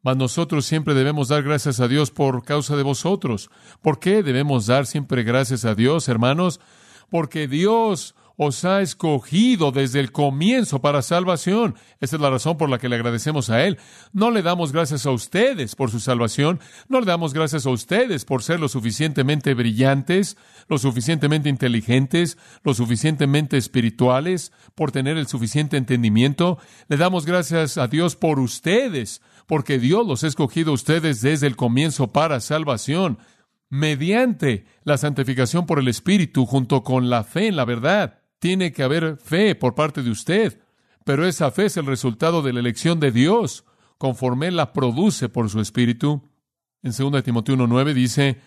mas 0.00 0.16
nosotros 0.16 0.64
siempre 0.64 0.94
debemos 0.94 1.28
dar 1.28 1.42
gracias 1.42 1.80
a 1.80 1.88
Dios 1.88 2.12
por 2.12 2.44
causa 2.44 2.76
de 2.76 2.84
vosotros. 2.84 3.50
¿Por 3.82 3.98
qué 3.98 4.22
debemos 4.22 4.66
dar 4.66 4.86
siempre 4.86 5.24
gracias 5.24 5.64
a 5.64 5.74
Dios, 5.74 6.08
hermanos? 6.08 6.60
Porque 7.10 7.48
Dios 7.48 8.14
os 8.36 8.64
ha 8.64 8.80
escogido 8.80 9.72
desde 9.72 10.00
el 10.00 10.12
comienzo 10.12 10.80
para 10.80 11.02
salvación. 11.02 11.74
Esa 12.00 12.16
es 12.16 12.22
la 12.22 12.30
razón 12.30 12.56
por 12.56 12.68
la 12.68 12.78
que 12.78 12.88
le 12.88 12.96
agradecemos 12.96 13.50
a 13.50 13.64
Él. 13.64 13.78
No 14.12 14.30
le 14.30 14.42
damos 14.42 14.72
gracias 14.72 15.06
a 15.06 15.10
ustedes 15.10 15.76
por 15.76 15.90
su 15.90 16.00
salvación, 16.00 16.60
no 16.88 17.00
le 17.00 17.06
damos 17.06 17.34
gracias 17.34 17.66
a 17.66 17.70
ustedes 17.70 18.24
por 18.24 18.42
ser 18.42 18.60
lo 18.60 18.68
suficientemente 18.68 19.54
brillantes, 19.54 20.36
lo 20.68 20.78
suficientemente 20.78 21.48
inteligentes, 21.48 22.38
lo 22.62 22.74
suficientemente 22.74 23.56
espirituales, 23.56 24.52
por 24.74 24.92
tener 24.92 25.16
el 25.16 25.26
suficiente 25.26 25.76
entendimiento. 25.76 26.58
Le 26.88 26.96
damos 26.96 27.26
gracias 27.26 27.78
a 27.78 27.88
Dios 27.88 28.16
por 28.16 28.38
ustedes, 28.38 29.22
porque 29.46 29.78
Dios 29.78 30.06
los 30.06 30.24
ha 30.24 30.28
escogido 30.28 30.70
a 30.70 30.74
ustedes 30.74 31.20
desde 31.20 31.46
el 31.46 31.56
comienzo 31.56 32.08
para 32.08 32.40
salvación 32.40 33.18
mediante 33.72 34.66
la 34.84 34.98
santificación 34.98 35.64
por 35.64 35.78
el 35.78 35.88
Espíritu 35.88 36.44
junto 36.44 36.82
con 36.82 37.08
la 37.08 37.24
fe 37.24 37.48
en 37.48 37.56
la 37.56 37.64
verdad. 37.64 38.21
Tiene 38.42 38.72
que 38.72 38.82
haber 38.82 39.18
fe 39.18 39.54
por 39.54 39.76
parte 39.76 40.02
de 40.02 40.10
usted, 40.10 40.58
pero 41.04 41.28
esa 41.28 41.52
fe 41.52 41.66
es 41.66 41.76
el 41.76 41.86
resultado 41.86 42.42
de 42.42 42.52
la 42.52 42.58
elección 42.58 42.98
de 42.98 43.12
Dios, 43.12 43.64
conforme 43.98 44.48
Él 44.48 44.56
la 44.56 44.72
produce 44.72 45.28
por 45.28 45.48
su 45.48 45.60
Espíritu. 45.60 46.28
En 46.82 46.90
2 46.90 47.22
Timoteo 47.22 47.54
1.9 47.54 47.94
dice, 47.94 48.40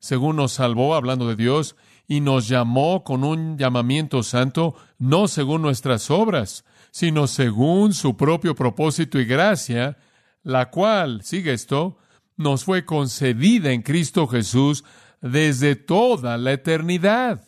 según 0.00 0.34
nos 0.34 0.54
salvó, 0.54 0.96
hablando 0.96 1.28
de 1.28 1.36
Dios, 1.36 1.76
y 2.08 2.20
nos 2.20 2.48
llamó 2.48 3.04
con 3.04 3.22
un 3.22 3.56
llamamiento 3.56 4.24
santo, 4.24 4.74
no 4.98 5.28
según 5.28 5.62
nuestras 5.62 6.10
obras, 6.10 6.64
sino 6.90 7.28
según 7.28 7.94
su 7.94 8.16
propio 8.16 8.56
propósito 8.56 9.20
y 9.20 9.24
gracia, 9.24 9.98
la 10.42 10.68
cual, 10.68 11.22
sigue 11.22 11.52
esto, 11.52 11.96
nos 12.36 12.64
fue 12.64 12.84
concedida 12.84 13.70
en 13.70 13.82
Cristo 13.82 14.26
Jesús 14.26 14.82
desde 15.20 15.76
toda 15.76 16.38
la 16.38 16.54
eternidad. 16.54 17.47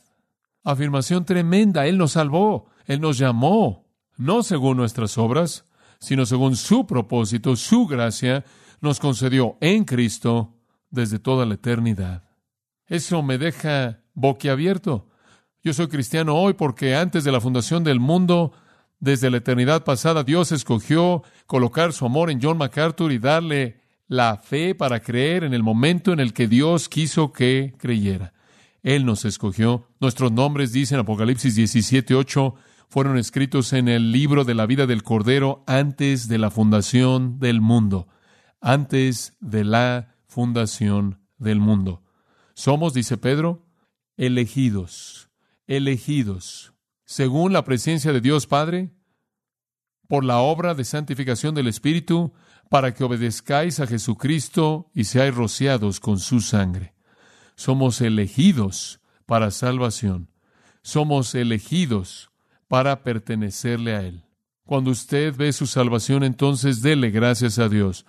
Afirmación 0.62 1.24
tremenda. 1.24 1.86
Él 1.86 1.98
nos 1.98 2.12
salvó, 2.12 2.66
Él 2.86 3.00
nos 3.00 3.18
llamó, 3.18 3.86
no 4.16 4.42
según 4.42 4.76
nuestras 4.76 5.16
obras, 5.18 5.64
sino 6.00 6.26
según 6.26 6.56
su 6.56 6.86
propósito, 6.86 7.56
su 7.56 7.86
gracia, 7.86 8.44
nos 8.80 8.98
concedió 8.98 9.56
en 9.60 9.84
Cristo 9.84 10.54
desde 10.90 11.18
toda 11.18 11.46
la 11.46 11.54
eternidad. 11.54 12.24
Eso 12.86 13.22
me 13.22 13.38
deja 13.38 14.00
boquiabierto. 14.14 15.08
Yo 15.62 15.74
soy 15.74 15.88
cristiano 15.88 16.36
hoy 16.36 16.54
porque 16.54 16.94
antes 16.96 17.24
de 17.24 17.32
la 17.32 17.40
fundación 17.40 17.84
del 17.84 18.00
mundo, 18.00 18.52
desde 18.98 19.30
la 19.30 19.38
eternidad 19.38 19.84
pasada, 19.84 20.24
Dios 20.24 20.52
escogió 20.52 21.22
colocar 21.46 21.92
su 21.92 22.06
amor 22.06 22.30
en 22.30 22.40
John 22.42 22.58
MacArthur 22.58 23.12
y 23.12 23.18
darle 23.18 23.80
la 24.08 24.36
fe 24.36 24.74
para 24.74 25.00
creer 25.00 25.44
en 25.44 25.54
el 25.54 25.62
momento 25.62 26.12
en 26.12 26.20
el 26.20 26.32
que 26.32 26.48
Dios 26.48 26.88
quiso 26.88 27.32
que 27.32 27.74
creyera. 27.78 28.32
Él 28.82 29.04
nos 29.04 29.24
escogió. 29.24 29.86
Nuestros 30.00 30.32
nombres, 30.32 30.72
dice 30.72 30.94
en 30.94 31.00
Apocalipsis 31.00 31.54
17, 31.54 32.14
8, 32.14 32.54
fueron 32.88 33.18
escritos 33.18 33.72
en 33.72 33.88
el 33.88 34.12
libro 34.12 34.44
de 34.44 34.54
la 34.54 34.66
vida 34.66 34.86
del 34.86 35.02
Cordero 35.02 35.62
antes 35.66 36.28
de 36.28 36.38
la 36.38 36.50
fundación 36.50 37.38
del 37.38 37.60
mundo. 37.60 38.08
Antes 38.60 39.36
de 39.40 39.64
la 39.64 40.16
fundación 40.26 41.20
del 41.38 41.60
mundo. 41.60 42.02
Somos, 42.54 42.92
dice 42.94 43.16
Pedro, 43.16 43.66
elegidos, 44.16 45.30
elegidos, 45.66 46.74
según 47.04 47.52
la 47.52 47.64
presencia 47.64 48.12
de 48.12 48.20
Dios 48.20 48.46
Padre, 48.46 48.90
por 50.08 50.24
la 50.24 50.38
obra 50.40 50.74
de 50.74 50.84
santificación 50.84 51.54
del 51.54 51.68
Espíritu, 51.68 52.32
para 52.68 52.92
que 52.94 53.04
obedezcáis 53.04 53.80
a 53.80 53.86
Jesucristo 53.86 54.90
y 54.94 55.04
seáis 55.04 55.34
rociados 55.34 56.00
con 56.00 56.18
su 56.18 56.40
sangre. 56.40 56.94
Somos 57.60 58.00
elegidos 58.00 59.00
para 59.26 59.50
salvación. 59.50 60.28
Somos 60.80 61.34
elegidos 61.34 62.30
para 62.68 63.02
pertenecerle 63.02 63.94
a 63.94 64.00
Él. 64.00 64.24
Cuando 64.64 64.90
usted 64.90 65.36
ve 65.36 65.52
su 65.52 65.66
salvación, 65.66 66.24
entonces 66.24 66.80
dele 66.80 67.10
gracias 67.10 67.58
a 67.58 67.68
Dios. 67.68 68.06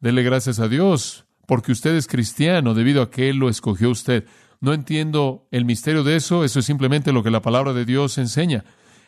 Dele 0.00 0.22
gracias 0.22 0.60
a 0.60 0.68
Dios 0.68 1.26
porque 1.46 1.72
usted 1.72 1.94
es 1.94 2.06
cristiano 2.06 2.72
debido 2.72 3.02
a 3.02 3.10
que 3.10 3.28
Él 3.28 3.36
lo 3.36 3.50
escogió 3.50 3.90
usted. 3.90 4.24
No 4.62 4.72
entiendo 4.72 5.46
el 5.50 5.66
misterio 5.66 6.02
de 6.02 6.16
eso, 6.16 6.42
eso 6.42 6.60
es 6.60 6.64
simplemente 6.64 7.12
lo 7.12 7.22
que 7.22 7.30
la 7.30 7.42
palabra 7.42 7.74
de 7.74 7.84
Dios 7.84 8.16
enseña. 8.16 8.64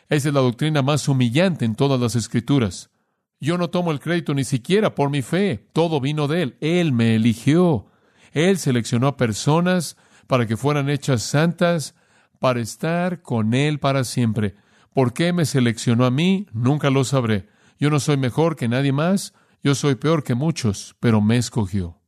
Esa 0.07 0.27
es 0.27 0.33
la 0.35 0.41
doctrina 0.41 0.83
más 0.83 1.07
humillante 1.07 1.65
en 1.65 1.73
todas 1.73 1.99
las 1.99 2.15
escrituras. 2.15 2.91
Yo 3.39 3.57
no 3.57 3.71
tomo 3.71 3.91
el 3.91 3.99
crédito 3.99 4.35
ni 4.35 4.43
siquiera 4.43 4.93
por 4.93 5.09
mi 5.09 5.23
fe, 5.23 5.67
todo 5.73 5.99
vino 5.99 6.27
de 6.27 6.43
Él, 6.43 6.57
Él 6.61 6.91
me 6.93 7.15
eligió. 7.15 7.89
Él 8.31 8.57
seleccionó 8.57 9.07
a 9.07 9.17
personas 9.17 9.97
para 10.27 10.45
que 10.45 10.57
fueran 10.57 10.89
hechas 10.89 11.23
santas, 11.23 11.95
para 12.39 12.61
estar 12.61 13.21
con 13.21 13.53
Él 13.53 13.79
para 13.79 14.03
siempre. 14.03 14.55
¿Por 14.93 15.13
qué 15.13 15.33
me 15.33 15.45
seleccionó 15.45 16.05
a 16.05 16.11
mí? 16.11 16.47
Nunca 16.53 16.89
lo 16.89 17.03
sabré. 17.03 17.47
Yo 17.79 17.89
no 17.89 17.99
soy 17.99 18.17
mejor 18.17 18.55
que 18.55 18.67
nadie 18.67 18.91
más, 18.91 19.33
yo 19.63 19.75
soy 19.75 19.95
peor 19.95 20.23
que 20.23 20.35
muchos, 20.35 20.95
pero 20.99 21.21
me 21.21 21.37
escogió. 21.37 21.99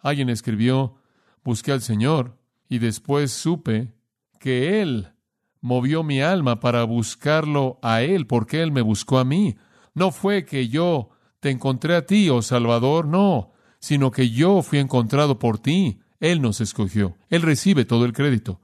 Alguien 0.00 0.28
escribió, 0.28 0.96
busqué 1.44 1.72
al 1.72 1.82
Señor 1.82 2.38
y 2.68 2.78
después 2.78 3.32
supe 3.32 3.94
que 4.38 4.80
Él 4.80 5.12
movió 5.60 6.02
mi 6.02 6.20
alma 6.20 6.60
para 6.60 6.84
buscarlo 6.84 7.78
a 7.82 8.02
Él, 8.02 8.26
porque 8.26 8.62
Él 8.62 8.72
me 8.72 8.82
buscó 8.82 9.18
a 9.18 9.24
mí. 9.24 9.56
No 9.94 10.12
fue 10.12 10.44
que 10.44 10.68
yo 10.68 11.10
te 11.40 11.50
encontré 11.50 11.96
a 11.96 12.06
ti, 12.06 12.30
oh 12.30 12.42
Salvador, 12.42 13.06
no, 13.06 13.52
sino 13.78 14.10
que 14.10 14.30
yo 14.30 14.62
fui 14.62 14.78
encontrado 14.78 15.38
por 15.38 15.58
ti. 15.58 16.00
Él 16.20 16.42
nos 16.42 16.60
escogió. 16.60 17.16
Él 17.28 17.42
recibe 17.42 17.84
todo 17.84 18.04
el 18.04 18.12
crédito. 18.12 18.60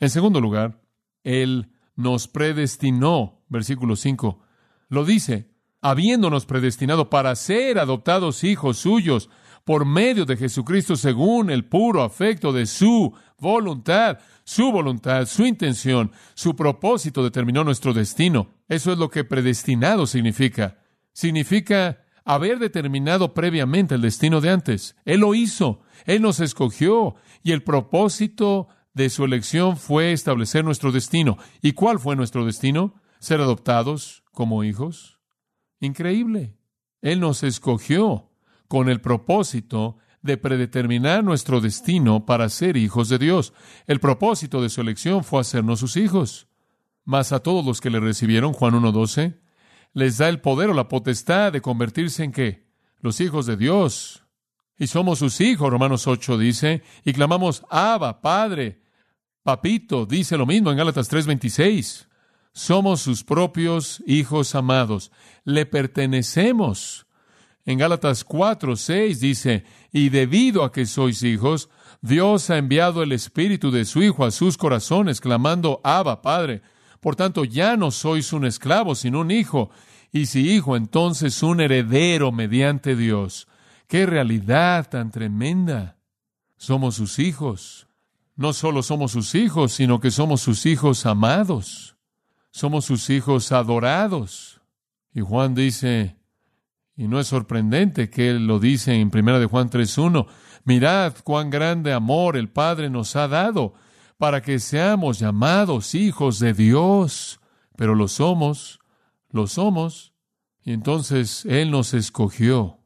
En 0.00 0.10
segundo 0.10 0.40
lugar, 0.40 0.80
Él 1.24 1.70
nos 1.94 2.28
predestinó. 2.28 3.44
Versículo 3.48 3.96
5. 3.96 4.40
Lo 4.88 5.04
dice, 5.04 5.50
habiéndonos 5.80 6.46
predestinado 6.46 7.10
para 7.10 7.34
ser 7.36 7.78
adoptados 7.78 8.44
hijos 8.44 8.78
suyos 8.78 9.30
por 9.64 9.84
medio 9.84 10.24
de 10.24 10.36
Jesucristo 10.36 10.96
según 10.96 11.50
el 11.50 11.64
puro 11.64 12.02
afecto 12.02 12.52
de 12.52 12.66
su 12.66 13.12
voluntad, 13.38 14.18
su 14.44 14.70
voluntad, 14.70 15.26
su 15.26 15.44
intención, 15.44 16.12
su 16.34 16.54
propósito 16.54 17.24
determinó 17.24 17.64
nuestro 17.64 17.92
destino. 17.92 18.50
Eso 18.68 18.92
es 18.92 18.98
lo 18.98 19.10
que 19.10 19.24
predestinado 19.24 20.06
significa. 20.06 20.78
Significa 21.12 22.05
haber 22.26 22.58
determinado 22.58 23.32
previamente 23.32 23.94
el 23.94 24.02
destino 24.02 24.42
de 24.42 24.50
antes. 24.50 24.96
Él 25.06 25.20
lo 25.20 25.34
hizo, 25.34 25.80
Él 26.04 26.20
nos 26.20 26.40
escogió 26.40 27.14
y 27.42 27.52
el 27.52 27.62
propósito 27.62 28.68
de 28.92 29.08
su 29.08 29.24
elección 29.24 29.76
fue 29.76 30.12
establecer 30.12 30.64
nuestro 30.64 30.90
destino. 30.92 31.38
¿Y 31.62 31.72
cuál 31.72 31.98
fue 32.00 32.16
nuestro 32.16 32.44
destino? 32.44 32.94
Ser 33.20 33.40
adoptados 33.40 34.24
como 34.32 34.64
hijos. 34.64 35.20
Increíble. 35.80 36.58
Él 37.00 37.20
nos 37.20 37.42
escogió 37.44 38.30
con 38.68 38.88
el 38.88 39.00
propósito 39.00 39.98
de 40.22 40.36
predeterminar 40.36 41.22
nuestro 41.22 41.60
destino 41.60 42.26
para 42.26 42.48
ser 42.48 42.76
hijos 42.76 43.08
de 43.08 43.18
Dios. 43.18 43.52
El 43.86 44.00
propósito 44.00 44.60
de 44.60 44.68
su 44.68 44.80
elección 44.80 45.22
fue 45.22 45.40
hacernos 45.40 45.78
sus 45.78 45.96
hijos. 45.96 46.48
Mas 47.04 47.30
a 47.30 47.38
todos 47.38 47.64
los 47.64 47.80
que 47.80 47.90
le 47.90 48.00
recibieron, 48.00 48.52
Juan 48.52 48.74
1.12, 48.74 49.38
les 49.96 50.18
da 50.18 50.28
el 50.28 50.42
poder 50.42 50.68
o 50.68 50.74
la 50.74 50.88
potestad 50.88 51.54
de 51.54 51.62
convertirse 51.62 52.22
en 52.22 52.30
qué? 52.30 52.66
Los 53.00 53.18
hijos 53.18 53.46
de 53.46 53.56
Dios. 53.56 54.24
Y 54.76 54.88
somos 54.88 55.20
sus 55.20 55.40
hijos, 55.40 55.70
Romanos 55.70 56.06
8 56.06 56.36
dice, 56.36 56.82
y 57.02 57.14
clamamos, 57.14 57.64
Abba, 57.70 58.20
Padre, 58.20 58.82
Papito, 59.42 60.04
dice 60.04 60.36
lo 60.36 60.44
mismo 60.44 60.70
en 60.70 60.76
Gálatas 60.76 61.08
3:26. 61.08 62.08
Somos 62.52 63.00
sus 63.00 63.24
propios 63.24 64.02
hijos 64.06 64.54
amados, 64.54 65.12
le 65.44 65.64
pertenecemos. 65.64 67.06
En 67.64 67.78
Gálatas 67.78 68.22
4, 68.22 68.76
6 68.76 69.18
dice, 69.18 69.64
y 69.92 70.10
debido 70.10 70.62
a 70.62 70.72
que 70.72 70.84
sois 70.84 71.22
hijos, 71.22 71.70
Dios 72.02 72.50
ha 72.50 72.58
enviado 72.58 73.02
el 73.02 73.12
Espíritu 73.12 73.70
de 73.70 73.86
su 73.86 74.02
Hijo 74.02 74.26
a 74.26 74.30
sus 74.30 74.58
corazones, 74.58 75.22
clamando, 75.22 75.80
Abba, 75.82 76.20
Padre. 76.20 76.60
Por 77.00 77.14
tanto, 77.14 77.44
ya 77.44 77.76
no 77.76 77.90
sois 77.90 78.32
un 78.32 78.44
esclavo, 78.44 78.94
sino 78.94 79.20
un 79.20 79.30
hijo, 79.30 79.70
y 80.12 80.26
si 80.26 80.50
hijo, 80.50 80.76
entonces 80.76 81.42
un 81.42 81.60
heredero 81.60 82.32
mediante 82.32 82.96
Dios. 82.96 83.48
¡Qué 83.88 84.06
realidad 84.06 84.88
tan 84.88 85.10
tremenda! 85.10 85.96
Somos 86.56 86.94
sus 86.96 87.18
hijos. 87.18 87.86
No 88.34 88.52
solo 88.52 88.82
somos 88.82 89.12
sus 89.12 89.34
hijos, 89.34 89.72
sino 89.72 90.00
que 90.00 90.10
somos 90.10 90.40
sus 90.40 90.66
hijos 90.66 91.06
amados. 91.06 91.96
Somos 92.50 92.84
sus 92.84 93.10
hijos 93.10 93.52
adorados. 93.52 94.60
Y 95.12 95.20
Juan 95.20 95.54
dice, 95.54 96.16
y 96.96 97.08
no 97.08 97.20
es 97.20 97.26
sorprendente 97.26 98.10
que 98.10 98.30
él 98.30 98.46
lo 98.46 98.58
dice 98.58 98.94
en 98.94 99.10
1 99.12 99.38
de 99.38 99.46
Juan 99.46 99.68
3.1, 99.70 100.26
mirad 100.64 101.14
cuán 101.24 101.50
grande 101.50 101.92
amor 101.92 102.36
el 102.36 102.48
Padre 102.48 102.90
nos 102.90 103.16
ha 103.16 103.28
dado 103.28 103.74
para 104.18 104.40
que 104.40 104.58
seamos 104.58 105.18
llamados 105.18 105.94
hijos 105.94 106.38
de 106.38 106.54
Dios. 106.54 107.40
Pero 107.76 107.94
lo 107.94 108.08
somos, 108.08 108.80
lo 109.36 109.46
somos. 109.46 110.14
Y 110.64 110.72
entonces 110.72 111.44
Él 111.44 111.70
nos 111.70 111.94
escogió. 111.94 112.80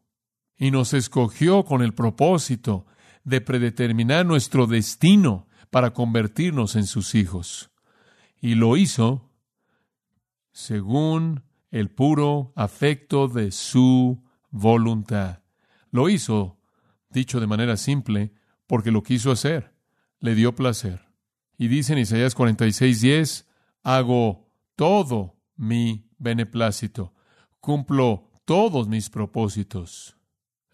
Y 0.58 0.70
nos 0.70 0.92
escogió 0.92 1.64
con 1.64 1.80
el 1.80 1.94
propósito 1.94 2.84
de 3.24 3.40
predeterminar 3.40 4.26
nuestro 4.26 4.66
destino 4.66 5.46
para 5.70 5.94
convertirnos 5.94 6.76
en 6.76 6.84
sus 6.84 7.14
hijos. 7.14 7.70
Y 8.40 8.54
lo 8.54 8.76
hizo 8.76 9.30
según 10.52 11.42
el 11.70 11.90
puro 11.90 12.52
afecto 12.56 13.28
de 13.28 13.52
su 13.52 14.22
voluntad. 14.50 15.42
Lo 15.90 16.08
hizo, 16.08 16.58
dicho 17.08 17.40
de 17.40 17.46
manera 17.46 17.76
simple, 17.76 18.34
porque 18.66 18.90
lo 18.90 19.02
quiso 19.02 19.30
hacer. 19.30 19.74
Le 20.18 20.34
dio 20.34 20.54
placer. 20.54 21.08
Y 21.56 21.68
dice 21.68 21.92
en 21.92 22.00
Isaías 22.00 22.36
46:10, 22.36 23.46
hago 23.82 24.50
todo 24.76 25.36
mi 25.56 26.09
beneplácito, 26.20 27.12
cumplo 27.60 28.30
todos 28.44 28.86
mis 28.86 29.10
propósitos. 29.10 30.16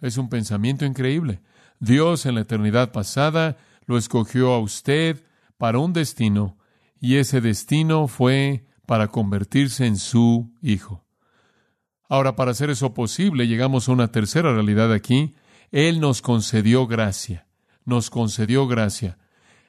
Es 0.02 0.18
un 0.18 0.28
pensamiento 0.28 0.84
increíble. 0.84 1.40
Dios 1.80 2.26
en 2.26 2.34
la 2.34 2.42
eternidad 2.42 2.92
pasada 2.92 3.56
lo 3.86 3.96
escogió 3.96 4.52
a 4.52 4.58
usted 4.58 5.24
para 5.56 5.78
un 5.78 5.94
destino 5.94 6.58
y 7.00 7.16
ese 7.16 7.40
destino 7.40 8.08
fue 8.08 8.66
para 8.86 9.08
convertirse 9.08 9.86
en 9.86 9.96
su 9.96 10.52
hijo. 10.60 11.04
Ahora, 12.08 12.36
para 12.36 12.52
hacer 12.52 12.70
eso 12.70 12.94
posible, 12.94 13.48
llegamos 13.48 13.88
a 13.88 13.92
una 13.92 14.12
tercera 14.12 14.52
realidad 14.52 14.92
aquí. 14.92 15.34
Él 15.72 16.00
nos 16.00 16.22
concedió 16.22 16.86
gracia, 16.86 17.46
nos 17.84 18.10
concedió 18.10 18.66
gracia. 18.68 19.18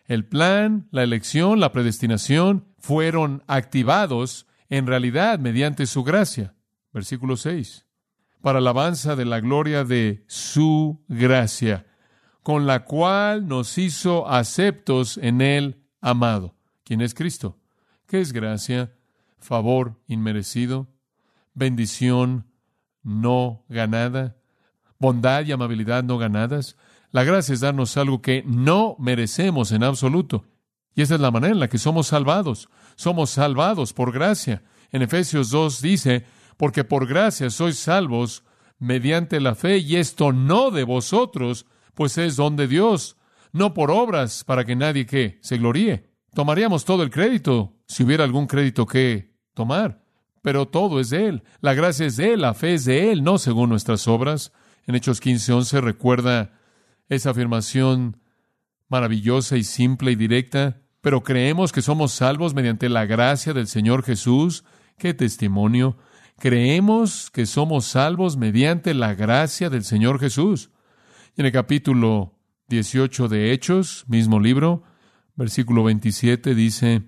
El 0.05 0.25
plan, 0.25 0.87
la 0.91 1.03
elección, 1.03 1.59
la 1.59 1.71
predestinación 1.71 2.65
fueron 2.79 3.43
activados 3.47 4.45
en 4.69 4.87
realidad 4.87 5.39
mediante 5.39 5.85
su 5.85 6.03
gracia. 6.03 6.55
Versículo 6.93 7.37
6. 7.37 7.85
Para 8.41 8.59
alabanza 8.59 9.15
de 9.15 9.25
la 9.25 9.39
gloria 9.39 9.83
de 9.83 10.23
su 10.27 11.03
gracia, 11.07 11.85
con 12.43 12.65
la 12.65 12.85
cual 12.85 13.47
nos 13.47 13.77
hizo 13.77 14.27
aceptos 14.29 15.17
en 15.17 15.41
el 15.41 15.83
amado. 16.01 16.55
¿Quién 16.83 17.01
es 17.01 17.13
Cristo? 17.13 17.57
¿Qué 18.05 18.21
es 18.21 18.31
gracia? 18.31 18.93
Favor 19.39 19.99
inmerecido, 20.07 20.87
bendición 21.53 22.47
no 23.03 23.65
ganada, 23.69 24.37
bondad 24.99 25.45
y 25.45 25.51
amabilidad 25.51 26.03
no 26.03 26.17
ganadas, 26.17 26.77
la 27.11 27.23
gracia 27.23 27.53
es 27.53 27.61
darnos 27.61 27.95
algo 27.97 28.21
que 28.21 28.43
no 28.45 28.95
merecemos 28.99 29.71
en 29.71 29.83
absoluto. 29.83 30.45
Y 30.93 31.01
esa 31.01 31.15
es 31.15 31.21
la 31.21 31.31
manera 31.31 31.53
en 31.53 31.59
la 31.59 31.69
que 31.69 31.77
somos 31.77 32.07
salvados. 32.07 32.69
Somos 32.97 33.29
salvados 33.29 33.93
por 33.93 34.11
gracia. 34.11 34.63
En 34.91 35.03
Efesios 35.03 35.51
2 35.51 35.81
dice, 35.81 36.25
porque 36.57 36.83
por 36.83 37.07
gracia 37.07 37.49
sois 37.49 37.77
salvos 37.77 38.43
mediante 38.79 39.39
la 39.39 39.53
fe, 39.55 39.77
y 39.77 39.95
esto 39.95 40.33
no 40.33 40.71
de 40.71 40.83
vosotros, 40.83 41.67
pues 41.93 42.17
es 42.17 42.35
don 42.35 42.55
de 42.55 42.67
Dios, 42.67 43.15
no 43.53 43.73
por 43.73 43.91
obras 43.91 44.43
para 44.43 44.65
que 44.65 44.75
nadie 44.75 45.05
que 45.05 45.37
se 45.41 45.57
gloríe. 45.57 46.09
Tomaríamos 46.33 46.85
todo 46.85 47.03
el 47.03 47.11
crédito 47.11 47.75
si 47.87 48.03
hubiera 48.03 48.23
algún 48.23 48.47
crédito 48.47 48.85
que 48.85 49.31
tomar, 49.53 50.03
pero 50.41 50.67
todo 50.67 50.99
es 50.99 51.11
de 51.11 51.27
Él. 51.27 51.43
La 51.61 51.75
gracia 51.75 52.07
es 52.07 52.17
de 52.17 52.33
Él, 52.33 52.41
la 52.41 52.55
fe 52.55 52.73
es 52.73 52.85
de 52.85 53.11
Él, 53.11 53.23
no 53.23 53.37
según 53.37 53.69
nuestras 53.69 54.07
obras. 54.07 54.51
En 54.87 54.95
Hechos 54.95 55.21
15:11 55.21 55.81
recuerda 55.81 56.51
esa 57.09 57.29
afirmación 57.29 58.17
maravillosa 58.89 59.55
y 59.57 59.63
simple 59.63 60.11
y 60.11 60.15
directa, 60.15 60.81
pero 61.07 61.23
creemos 61.23 61.71
que 61.71 61.81
somos 61.81 62.11
salvos 62.11 62.53
mediante 62.53 62.89
la 62.89 63.05
gracia 63.05 63.53
del 63.53 63.67
Señor 63.67 64.03
Jesús. 64.03 64.65
¡Qué 64.97 65.13
testimonio! 65.13 65.95
Creemos 66.37 67.31
que 67.31 67.45
somos 67.45 67.85
salvos 67.85 68.35
mediante 68.35 68.93
la 68.93 69.15
gracia 69.15 69.69
del 69.69 69.85
Señor 69.85 70.19
Jesús. 70.19 70.69
en 71.37 71.45
el 71.45 71.53
capítulo 71.53 72.33
18 72.67 73.29
de 73.29 73.53
Hechos, 73.53 74.03
mismo 74.09 74.41
libro, 74.41 74.83
versículo 75.37 75.85
27 75.85 76.53
dice, 76.53 77.03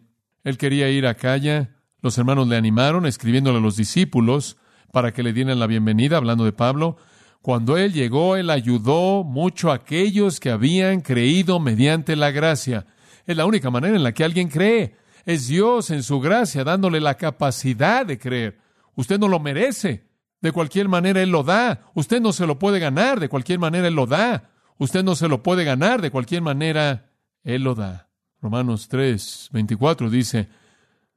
Él 0.46 0.58
quería 0.58 0.90
ir 0.90 1.06
a 1.06 1.16
Calla, 1.16 1.76
los 2.02 2.18
hermanos 2.18 2.48
le 2.48 2.56
animaron 2.56 3.06
escribiéndole 3.06 3.58
a 3.58 3.62
los 3.62 3.76
discípulos 3.76 4.56
para 4.94 5.12
que 5.12 5.24
le 5.24 5.34
dieran 5.34 5.60
la 5.60 5.68
bienvenida, 5.68 6.16
hablando 6.16 6.46
de 6.46 6.54
Pablo, 6.54 6.96
cuando 7.42 7.76
Él 7.76 7.92
llegó, 7.92 8.38
Él 8.38 8.50
ayudó 8.50 9.26
mucho 9.26 9.72
a 9.72 9.76
aquellos 9.76 10.40
que 10.40 10.52
habían 10.52 11.02
creído 11.02 11.60
mediante 11.60 12.16
la 12.16 12.32
gracia. 12.32 12.86
Es 13.30 13.38
la 13.38 13.46
única 13.46 13.70
manera 13.70 13.96
en 13.96 14.02
la 14.02 14.12
que 14.12 14.24
alguien 14.24 14.48
cree. 14.48 14.96
Es 15.24 15.48
Dios 15.48 15.92
en 15.92 16.02
su 16.02 16.20
gracia 16.20 16.64
dándole 16.64 17.00
la 17.00 17.14
capacidad 17.14 18.04
de 18.04 18.18
creer. 18.18 18.58
Usted 18.96 19.20
no 19.20 19.28
lo 19.28 19.40
merece. 19.40 20.04
De 20.42 20.52
cualquier 20.52 20.88
manera 20.88 21.22
Él 21.22 21.30
lo 21.30 21.44
da. 21.44 21.92
Usted 21.94 22.22
no 22.22 22.34
se 22.34 22.48
lo 22.48 22.58
puede 22.58 22.80
ganar. 22.80 23.20
De 23.20 23.30
cualquier 23.30 23.60
manera 23.60 23.88
Él 23.88 23.94
lo 23.94 24.08
da. 24.08 24.50
Usted 24.80 25.04
no 25.04 25.14
se 25.14 25.28
lo 25.28 25.44
puede 25.44 25.64
ganar. 25.64 26.02
De 26.02 26.10
cualquier 26.10 26.42
manera 26.42 27.12
Él 27.44 27.62
lo 27.62 27.76
da. 27.76 28.10
Romanos 28.42 28.88
3, 28.88 29.50
24 29.52 30.10
dice, 30.10 30.50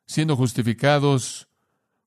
siendo 0.05 0.37
justificados 0.37 1.49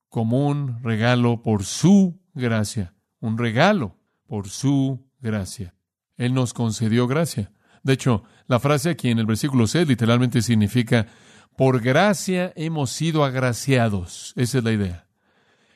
como 0.10 0.48
un 0.48 0.84
regalo 0.84 1.42
por 1.42 1.66
su 1.66 2.22
gracia. 2.36 2.94
Un 3.22 3.40
regalo 3.40 3.98
por 4.28 4.50
su 4.50 5.04
gracia. 5.20 5.74
Él 6.16 6.36
nos 6.36 6.54
concedió 6.54 7.08
gracia. 7.08 7.52
De 7.86 7.94
hecho, 7.94 8.24
la 8.48 8.60
frase 8.60 8.90
aquí 8.90 9.10
en 9.10 9.20
el 9.20 9.26
versículo 9.26 9.66
6 9.66 9.88
literalmente 9.88 10.42
significa, 10.42 11.08
por 11.56 11.80
gracia 11.80 12.52
hemos 12.58 12.90
sido 12.90 13.24
agraciados. 13.24 14.34
Esa 14.36 14.58
es 14.58 14.64
la 14.66 14.74
idea. 14.74 15.08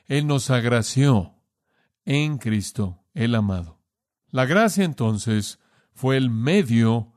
Él 0.07 0.27
nos 0.27 0.49
agració 0.49 1.35
en 2.03 2.37
Cristo, 2.37 3.01
el 3.13 3.33
amado. 3.33 3.79
La 4.29 4.45
gracia 4.45 4.83
entonces 4.83 5.59
fue 5.93 6.17
el 6.17 6.29
medio 6.29 7.13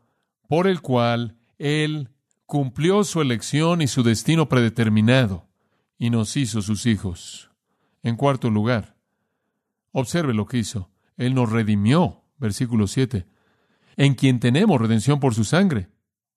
por 0.48 0.68
el 0.68 0.80
cual 0.80 1.36
Él 1.58 2.10
cumplió 2.46 3.02
su 3.02 3.20
elección 3.20 3.82
y 3.82 3.88
su 3.88 4.04
destino 4.04 4.48
predeterminado 4.48 5.48
y 5.98 6.10
nos 6.10 6.36
hizo 6.36 6.62
sus 6.62 6.86
hijos. 6.86 7.50
En 8.04 8.14
cuarto 8.14 8.48
lugar, 8.48 8.92
Observe 9.92 10.32
lo 10.34 10.46
que 10.46 10.58
hizo. 10.58 10.90
Él 11.16 11.34
nos 11.34 11.52
redimió, 11.52 12.24
versículo 12.38 12.86
7, 12.86 13.26
en 13.96 14.14
quien 14.14 14.40
tenemos 14.40 14.80
redención 14.80 15.20
por 15.20 15.34
su 15.34 15.44
sangre. 15.44 15.88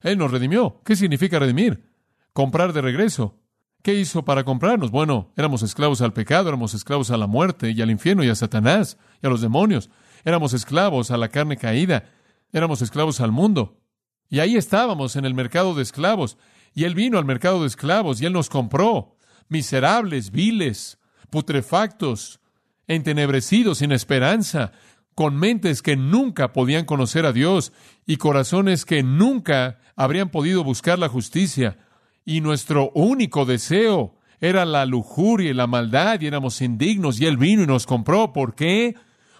Él 0.01 0.17
nos 0.17 0.31
redimió. 0.31 0.81
¿Qué 0.85 0.95
significa 0.95 1.39
redimir? 1.39 1.89
Comprar 2.33 2.73
de 2.73 2.81
regreso. 2.81 3.39
¿Qué 3.81 3.93
hizo 3.93 4.25
para 4.25 4.43
comprarnos? 4.43 4.91
Bueno, 4.91 5.31
éramos 5.37 5.61
esclavos 5.61 6.01
al 6.01 6.13
pecado, 6.13 6.49
éramos 6.49 6.73
esclavos 6.73 7.11
a 7.11 7.17
la 7.17 7.27
muerte 7.27 7.71
y 7.71 7.81
al 7.81 7.91
infierno 7.91 8.23
y 8.23 8.29
a 8.29 8.35
Satanás 8.35 8.97
y 9.21 9.27
a 9.27 9.29
los 9.29 9.41
demonios. 9.41 9.89
Éramos 10.23 10.53
esclavos 10.53 11.11
a 11.11 11.17
la 11.17 11.29
carne 11.29 11.55
caída. 11.55 12.09
Éramos 12.51 12.81
esclavos 12.81 13.21
al 13.21 13.31
mundo. 13.31 13.79
Y 14.27 14.39
ahí 14.39 14.55
estábamos 14.55 15.15
en 15.15 15.25
el 15.25 15.35
mercado 15.35 15.75
de 15.75 15.83
esclavos. 15.83 16.37
Y 16.73 16.85
Él 16.85 16.95
vino 16.95 17.19
al 17.19 17.25
mercado 17.25 17.61
de 17.61 17.67
esclavos 17.67 18.21
y 18.21 18.25
Él 18.25 18.33
nos 18.33 18.49
compró. 18.49 19.17
Miserables, 19.49 20.31
viles, 20.31 20.97
putrefactos, 21.29 22.39
entenebrecidos, 22.87 23.79
sin 23.79 23.91
esperanza, 23.91 24.71
con 25.15 25.37
mentes 25.37 25.81
que 25.81 25.95
nunca 25.95 26.51
podían 26.51 26.85
conocer 26.85 27.25
a 27.25 27.31
Dios 27.31 27.71
y 28.05 28.17
corazones 28.17 28.85
que 28.85 29.01
nunca 29.01 29.79
habrían 29.95 30.29
podido 30.29 30.63
buscar 30.63 30.99
la 30.99 31.07
justicia. 31.07 31.79
Y 32.25 32.41
nuestro 32.41 32.91
único 32.93 33.45
deseo 33.45 34.19
era 34.41 34.65
la 34.65 34.85
lujuria 34.85 35.51
y 35.51 35.53
la 35.53 35.67
maldad 35.67 36.19
y 36.19 36.27
éramos 36.27 36.61
indignos 36.61 37.19
y 37.19 37.25
Él 37.25 37.37
vino 37.37 37.63
y 37.63 37.67
nos 37.67 37.85
compró. 37.85 38.33
¿Por 38.33 38.55
qué? 38.55 38.95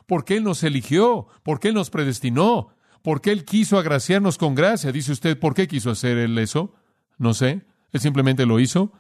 Porque 0.07 0.37
Él 0.37 0.43
nos 0.43 0.63
eligió, 0.63 1.27
porque 1.43 1.67
Él 1.67 1.73
nos 1.75 1.89
predestinó, 1.89 2.69
porque 3.01 3.31
Él 3.31 3.43
quiso 3.43 3.77
agraciarnos 3.77 4.37
con 4.37 4.55
gracia. 4.55 4.93
Dice 4.93 5.11
usted, 5.11 5.37
¿por 5.37 5.53
qué 5.53 5.67
quiso 5.67 5.91
hacer 5.91 6.17
Él 6.17 6.37
eso? 6.37 6.73
No 7.17 7.33
sé. 7.33 7.65
Él 7.91 7.99
simplemente 7.99 8.45
lo 8.45 8.59
hizo. 8.59 8.93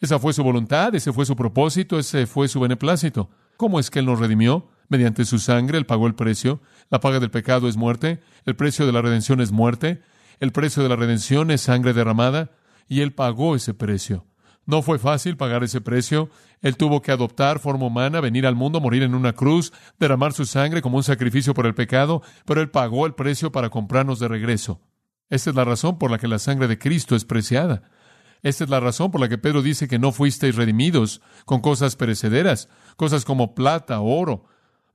Esa 0.00 0.18
fue 0.18 0.32
su 0.32 0.44
voluntad, 0.44 0.94
ese 0.94 1.12
fue 1.12 1.24
su 1.26 1.34
propósito, 1.34 1.98
ese 1.98 2.26
fue 2.26 2.48
su 2.48 2.60
beneplácito. 2.60 3.30
¿Cómo 3.56 3.80
es 3.80 3.90
que 3.90 3.98
Él 3.98 4.06
nos 4.06 4.20
redimió? 4.20 4.68
Mediante 4.88 5.24
su 5.24 5.38
sangre, 5.38 5.78
Él 5.78 5.86
pagó 5.86 6.06
el 6.06 6.14
precio. 6.14 6.60
La 6.90 7.00
paga 7.00 7.20
del 7.20 7.30
pecado 7.30 7.68
es 7.68 7.76
muerte. 7.76 8.20
El 8.44 8.56
precio 8.56 8.86
de 8.86 8.92
la 8.92 9.02
redención 9.02 9.40
es 9.40 9.52
muerte. 9.52 10.02
El 10.40 10.52
precio 10.52 10.82
de 10.82 10.88
la 10.88 10.96
redención 10.96 11.50
es 11.50 11.62
sangre 11.62 11.92
derramada. 11.92 12.50
Y 12.88 13.00
Él 13.00 13.12
pagó 13.12 13.54
ese 13.54 13.74
precio. 13.74 14.26
No 14.68 14.82
fue 14.82 14.98
fácil 14.98 15.38
pagar 15.38 15.64
ese 15.64 15.80
precio. 15.80 16.28
Él 16.60 16.76
tuvo 16.76 17.00
que 17.00 17.10
adoptar 17.10 17.58
forma 17.58 17.86
humana, 17.86 18.20
venir 18.20 18.46
al 18.46 18.54
mundo, 18.54 18.80
morir 18.80 19.02
en 19.02 19.14
una 19.14 19.32
cruz, 19.32 19.72
derramar 19.98 20.34
su 20.34 20.44
sangre 20.44 20.82
como 20.82 20.98
un 20.98 21.04
sacrificio 21.04 21.54
por 21.54 21.64
el 21.64 21.74
pecado, 21.74 22.22
pero 22.44 22.60
Él 22.60 22.70
pagó 22.70 23.06
el 23.06 23.14
precio 23.14 23.50
para 23.50 23.70
comprarnos 23.70 24.18
de 24.18 24.28
regreso. 24.28 24.82
Esta 25.30 25.50
es 25.50 25.56
la 25.56 25.64
razón 25.64 25.98
por 25.98 26.10
la 26.10 26.18
que 26.18 26.28
la 26.28 26.38
sangre 26.38 26.68
de 26.68 26.78
Cristo 26.78 27.16
es 27.16 27.24
preciada. 27.24 27.82
Esta 28.42 28.64
es 28.64 28.70
la 28.70 28.80
razón 28.80 29.10
por 29.10 29.20
la 29.20 29.28
que 29.28 29.38
Pedro 29.38 29.62
dice 29.62 29.88
que 29.88 29.98
no 29.98 30.12
fuisteis 30.12 30.54
redimidos 30.54 31.20
con 31.44 31.60
cosas 31.60 31.96
perecederas, 31.96 32.68
cosas 32.96 33.24
como 33.24 33.54
plata, 33.54 34.00
oro, 34.00 34.44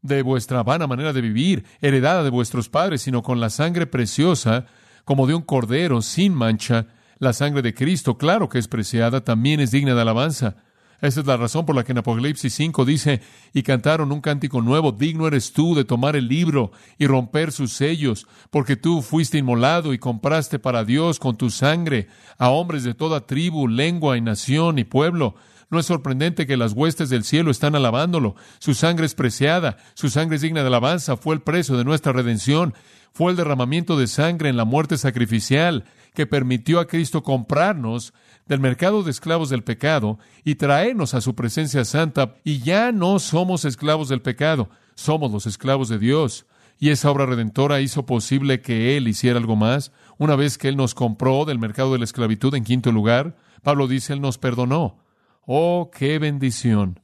de 0.03 0.21
vuestra 0.21 0.61
vana 0.63 0.85
manera 0.85 1.13
de 1.13 1.21
vivir, 1.21 1.65
heredada 1.81 2.23
de 2.23 2.29
vuestros 2.29 2.69
padres, 2.69 3.01
sino 3.01 3.23
con 3.23 3.39
la 3.39 3.49
sangre 3.49 3.87
preciosa, 3.87 4.65
como 5.05 5.25
de 5.25 5.33
un 5.33 5.41
cordero 5.41 6.01
sin 6.01 6.33
mancha, 6.33 6.87
la 7.19 7.33
sangre 7.33 7.61
de 7.61 7.73
Cristo, 7.73 8.17
claro 8.17 8.49
que 8.49 8.59
es 8.59 8.67
preciada, 8.67 9.23
también 9.23 9.59
es 9.59 9.71
digna 9.71 9.95
de 9.95 10.01
alabanza. 10.01 10.57
Esa 11.01 11.19
es 11.19 11.25
la 11.25 11.35
razón 11.35 11.65
por 11.65 11.75
la 11.75 11.83
que 11.83 11.91
en 11.91 11.97
Apocalipsis 11.97 12.53
5 12.53 12.85
dice, 12.85 13.21
y 13.53 13.63
cantaron 13.63 14.11
un 14.13 14.21
cántico 14.21 14.61
nuevo, 14.61 14.93
digno 14.93 15.27
eres 15.27 15.51
tú 15.51 15.75
de 15.75 15.83
tomar 15.83 16.15
el 16.15 16.29
libro 16.29 16.71
y 16.97 17.07
romper 17.07 17.51
sus 17.51 17.73
sellos, 17.73 18.25
porque 18.51 18.77
tú 18.77 19.01
fuiste 19.01 19.37
inmolado 19.37 19.93
y 19.93 19.99
compraste 19.99 20.59
para 20.59 20.85
Dios 20.85 21.19
con 21.19 21.35
tu 21.35 21.49
sangre 21.49 22.07
a 22.37 22.49
hombres 22.49 22.85
de 22.85 22.93
toda 22.93 23.25
tribu, 23.25 23.67
lengua 23.67 24.17
y 24.17 24.21
nación 24.21 24.79
y 24.79 24.85
pueblo. 24.85 25.35
No 25.73 25.79
es 25.79 25.87
sorprendente 25.87 26.45
que 26.45 26.55
las 26.55 26.73
huestes 26.73 27.09
del 27.09 27.23
cielo 27.23 27.49
están 27.49 27.73
alabándolo. 27.73 28.35
Su 28.59 28.75
sangre 28.75 29.07
es 29.07 29.15
preciada, 29.15 29.77
su 29.95 30.11
sangre 30.11 30.35
es 30.35 30.43
digna 30.43 30.61
de 30.61 30.67
alabanza, 30.67 31.17
fue 31.17 31.33
el 31.33 31.41
precio 31.41 31.75
de 31.77 31.83
nuestra 31.83 32.13
redención, 32.13 32.75
fue 33.11 33.31
el 33.31 33.37
derramamiento 33.37 33.97
de 33.97 34.05
sangre 34.05 34.49
en 34.49 34.55
la 34.55 34.65
muerte 34.65 34.99
sacrificial 34.99 35.85
que 36.13 36.27
permitió 36.27 36.79
a 36.79 36.85
Cristo 36.85 37.23
comprarnos 37.23 38.13
del 38.45 38.59
mercado 38.59 39.01
de 39.01 39.09
esclavos 39.09 39.49
del 39.49 39.63
pecado 39.63 40.19
y 40.43 40.55
traernos 40.55 41.15
a 41.15 41.21
su 41.21 41.33
presencia 41.33 41.83
santa, 41.85 42.35
y 42.43 42.59
ya 42.59 42.91
no 42.91 43.17
somos 43.17 43.65
esclavos 43.65 44.09
del 44.09 44.21
pecado, 44.21 44.69
somos 44.93 45.31
los 45.31 45.47
esclavos 45.47 45.89
de 45.89 45.97
Dios. 45.97 46.45
Y 46.77 46.91
esa 46.91 47.09
obra 47.09 47.25
redentora 47.25 47.81
hizo 47.81 48.05
posible 48.05 48.61
que 48.61 48.95
Él 48.95 49.07
hiciera 49.07 49.39
algo 49.39 49.55
más. 49.55 49.91
Una 50.19 50.35
vez 50.35 50.59
que 50.59 50.67
Él 50.67 50.77
nos 50.77 50.93
compró 50.93 51.45
del 51.45 51.57
mercado 51.57 51.93
de 51.93 51.97
la 51.97 52.05
esclavitud 52.05 52.53
en 52.53 52.63
quinto 52.63 52.91
lugar, 52.91 53.35
Pablo 53.63 53.87
dice, 53.87 54.13
Él 54.13 54.21
nos 54.21 54.37
perdonó. 54.37 55.01
Oh, 55.45 55.91
qué 55.93 56.19
bendición. 56.19 56.99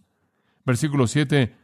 Versículo 0.66 1.08
7. 1.08 1.56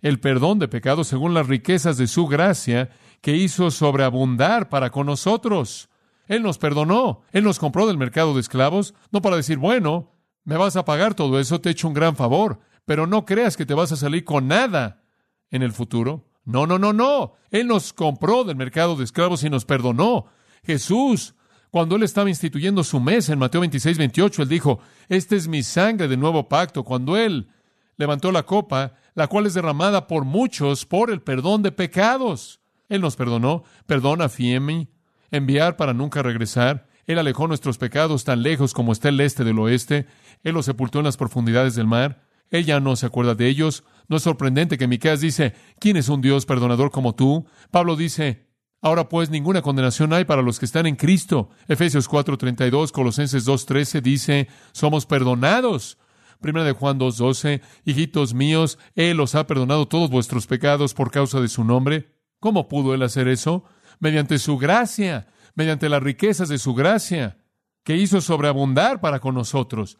El 0.00 0.20
perdón 0.20 0.58
de 0.58 0.68
pecados 0.68 1.08
según 1.08 1.34
las 1.34 1.46
riquezas 1.46 1.96
de 1.96 2.06
su 2.06 2.26
gracia 2.26 2.90
que 3.20 3.36
hizo 3.36 3.70
sobreabundar 3.70 4.68
para 4.68 4.90
con 4.90 5.06
nosotros. 5.06 5.88
Él 6.26 6.42
nos 6.42 6.58
perdonó, 6.58 7.22
Él 7.32 7.44
nos 7.44 7.58
compró 7.58 7.86
del 7.86 7.98
mercado 7.98 8.34
de 8.34 8.40
esclavos, 8.40 8.94
no 9.10 9.20
para 9.20 9.36
decir, 9.36 9.58
bueno, 9.58 10.12
me 10.44 10.56
vas 10.56 10.76
a 10.76 10.84
pagar 10.84 11.14
todo 11.14 11.38
eso, 11.38 11.60
te 11.60 11.68
he 11.68 11.72
hecho 11.72 11.88
un 11.88 11.94
gran 11.94 12.16
favor, 12.16 12.60
pero 12.84 13.06
no 13.06 13.24
creas 13.24 13.56
que 13.56 13.66
te 13.66 13.74
vas 13.74 13.92
a 13.92 13.96
salir 13.96 14.24
con 14.24 14.48
nada 14.48 15.02
en 15.50 15.62
el 15.62 15.72
futuro. 15.72 16.28
No, 16.44 16.66
no, 16.66 16.78
no, 16.78 16.92
no. 16.92 17.34
Él 17.50 17.68
nos 17.68 17.92
compró 17.92 18.44
del 18.44 18.56
mercado 18.56 18.96
de 18.96 19.04
esclavos 19.04 19.44
y 19.44 19.50
nos 19.50 19.64
perdonó. 19.64 20.26
Jesús, 20.64 21.34
cuando 21.72 21.96
Él 21.96 22.02
estaba 22.02 22.28
instituyendo 22.28 22.84
su 22.84 23.00
mesa 23.00 23.32
en 23.32 23.38
Mateo 23.38 23.62
26, 23.62 23.96
28, 23.96 24.42
Él 24.42 24.48
dijo, 24.50 24.80
esta 25.08 25.36
es 25.36 25.48
mi 25.48 25.62
sangre 25.62 26.06
de 26.06 26.18
nuevo 26.18 26.46
pacto. 26.46 26.84
Cuando 26.84 27.16
Él 27.16 27.48
levantó 27.96 28.30
la 28.30 28.42
copa, 28.42 28.92
la 29.14 29.26
cual 29.26 29.46
es 29.46 29.54
derramada 29.54 30.06
por 30.06 30.26
muchos 30.26 30.84
por 30.84 31.10
el 31.10 31.22
perdón 31.22 31.62
de 31.62 31.72
pecados. 31.72 32.60
Él 32.90 33.00
nos 33.00 33.16
perdonó. 33.16 33.64
Perdona, 33.86 34.28
Fiemi, 34.28 34.90
enviar 35.30 35.78
para 35.78 35.94
nunca 35.94 36.22
regresar. 36.22 36.88
Él 37.06 37.18
alejó 37.18 37.48
nuestros 37.48 37.78
pecados 37.78 38.24
tan 38.24 38.42
lejos 38.42 38.74
como 38.74 38.92
está 38.92 39.08
el 39.08 39.18
este 39.20 39.42
del 39.42 39.58
oeste. 39.58 40.06
Él 40.42 40.52
los 40.52 40.66
sepultó 40.66 40.98
en 40.98 41.06
las 41.06 41.16
profundidades 41.16 41.74
del 41.74 41.86
mar. 41.86 42.22
Él 42.50 42.66
ya 42.66 42.80
no 42.80 42.96
se 42.96 43.06
acuerda 43.06 43.34
de 43.34 43.48
ellos. 43.48 43.82
No 44.08 44.18
es 44.18 44.22
sorprendente 44.22 44.76
que 44.76 44.88
Miqueas 44.88 45.22
dice, 45.22 45.54
¿quién 45.80 45.96
es 45.96 46.10
un 46.10 46.20
Dios 46.20 46.44
perdonador 46.44 46.90
como 46.90 47.14
tú? 47.14 47.46
Pablo 47.70 47.96
dice, 47.96 48.51
ahora 48.82 49.08
pues 49.08 49.30
ninguna 49.30 49.62
condenación 49.62 50.12
hay 50.12 50.26
para 50.26 50.42
los 50.42 50.58
que 50.58 50.66
están 50.66 50.86
en 50.86 50.96
Cristo. 50.96 51.48
Efesios 51.68 52.10
4:32, 52.10 52.92
Colosenses 52.92 53.46
2:13 53.46 54.02
dice, 54.02 54.48
somos 54.72 55.06
perdonados. 55.06 55.96
Primera 56.42 56.66
de 56.66 56.72
Juan 56.72 56.98
2:12, 56.98 57.62
hijitos 57.86 58.34
míos, 58.34 58.78
él 58.94 59.18
os 59.20 59.34
ha 59.34 59.46
perdonado 59.46 59.88
todos 59.88 60.10
vuestros 60.10 60.46
pecados 60.46 60.92
por 60.92 61.10
causa 61.10 61.40
de 61.40 61.48
su 61.48 61.64
nombre. 61.64 62.12
¿Cómo 62.40 62.68
pudo 62.68 62.92
él 62.92 63.02
hacer 63.02 63.28
eso? 63.28 63.64
mediante 64.02 64.40
su 64.40 64.58
gracia, 64.58 65.28
mediante 65.54 65.88
las 65.88 66.02
riquezas 66.02 66.48
de 66.48 66.58
su 66.58 66.74
gracia, 66.74 67.38
que 67.84 67.96
hizo 67.96 68.20
sobreabundar 68.20 69.00
para 69.00 69.20
con 69.20 69.36
nosotros. 69.36 69.96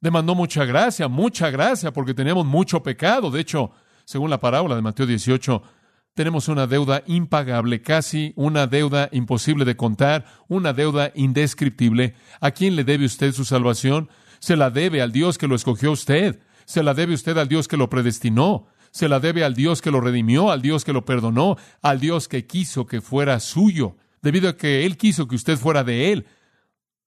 Demandó 0.00 0.36
mucha 0.36 0.64
gracia, 0.64 1.08
mucha 1.08 1.50
gracia, 1.50 1.92
porque 1.92 2.14
teníamos 2.14 2.46
mucho 2.46 2.80
pecado. 2.80 3.32
De 3.32 3.40
hecho, 3.40 3.72
según 4.04 4.30
la 4.30 4.38
parábola 4.38 4.76
de 4.76 4.82
Mateo 4.82 5.04
18, 5.04 5.62
tenemos 6.18 6.48
una 6.48 6.66
deuda 6.66 7.04
impagable, 7.06 7.80
casi 7.80 8.32
una 8.34 8.66
deuda 8.66 9.08
imposible 9.12 9.64
de 9.64 9.76
contar, 9.76 10.24
una 10.48 10.72
deuda 10.72 11.12
indescriptible. 11.14 12.16
¿A 12.40 12.50
quién 12.50 12.74
le 12.74 12.82
debe 12.82 13.04
usted 13.04 13.30
su 13.30 13.44
salvación? 13.44 14.08
Se 14.40 14.56
la 14.56 14.70
debe 14.70 15.00
al 15.00 15.12
Dios 15.12 15.38
que 15.38 15.46
lo 15.46 15.54
escogió 15.54 15.92
usted. 15.92 16.40
Se 16.64 16.82
la 16.82 16.92
debe 16.92 17.14
usted 17.14 17.38
al 17.38 17.46
Dios 17.46 17.68
que 17.68 17.76
lo 17.76 17.88
predestinó 17.88 18.66
se 18.90 19.08
la 19.08 19.20
debe 19.20 19.44
al 19.44 19.54
Dios 19.54 19.80
que 19.80 19.92
lo 19.92 20.00
redimió, 20.00 20.50
al 20.50 20.60
Dios 20.60 20.84
que 20.84 20.94
lo 20.94 21.04
perdonó, 21.04 21.56
al 21.82 22.00
Dios 22.00 22.26
que 22.26 22.46
quiso 22.46 22.86
que 22.86 23.00
fuera 23.00 23.38
suyo, 23.38 23.96
debido 24.22 24.48
a 24.48 24.56
que 24.56 24.86
Él 24.86 24.96
quiso 24.96 25.28
que 25.28 25.36
usted 25.36 25.56
fuera 25.56 25.84
de 25.84 26.10
Él. 26.10 26.26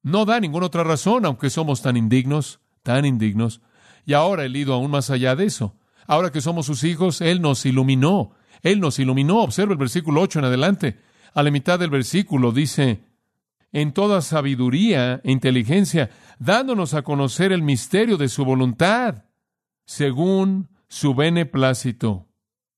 No 0.03 0.23
da 0.23 0.39
ninguna 0.39 0.67
otra 0.67 0.85
razón, 0.85 1.25
aunque 1.25 1.49
somos 1.49 1.81
tan 1.81 1.97
indignos, 1.97 2.61
tan 2.83 3.03
indignos. 3.03 3.61
Y 4.05 4.13
ahora 4.13 4.45
Él 4.45 4.55
ido 4.55 4.73
aún 4.73 4.89
más 4.89 5.09
allá 5.09 5.35
de 5.35 5.45
eso. 5.45 5.75
Ahora 6.07 6.31
que 6.31 6.39
somos 6.39 6.67
sus 6.67 6.85
hijos, 6.85 7.19
Él 7.19 7.41
nos 7.41 7.65
iluminó. 7.65 8.35
Él 8.61 8.79
nos 8.79 8.99
iluminó. 8.99 9.41
Observa 9.41 9.73
el 9.73 9.79
versículo 9.79 10.21
8 10.21 10.39
en 10.39 10.45
adelante. 10.45 10.99
A 11.33 11.43
la 11.43 11.51
mitad 11.51 11.79
del 11.79 11.89
versículo 11.89 12.51
dice, 12.51 13.03
en 13.71 13.93
toda 13.93 14.21
sabiduría 14.21 15.21
e 15.23 15.31
inteligencia, 15.31 16.09
dándonos 16.39 16.93
a 16.93 17.03
conocer 17.03 17.51
el 17.51 17.61
misterio 17.61 18.17
de 18.17 18.27
su 18.27 18.43
voluntad, 18.43 19.25
según 19.85 20.69
su 20.87 21.15
beneplácito, 21.15 22.27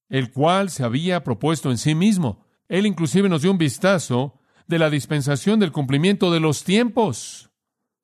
el 0.09 0.31
cual 0.31 0.69
se 0.69 0.83
había 0.83 1.23
propuesto 1.23 1.71
en 1.71 1.77
sí 1.77 1.95
mismo. 1.95 2.45
Él 2.67 2.85
inclusive 2.85 3.27
nos 3.27 3.41
dio 3.41 3.51
un 3.51 3.57
vistazo 3.57 4.39
de 4.67 4.79
la 4.79 4.89
dispensación 4.89 5.59
del 5.59 5.71
cumplimiento 5.71 6.31
de 6.31 6.39
los 6.39 6.63
tiempos. 6.63 7.49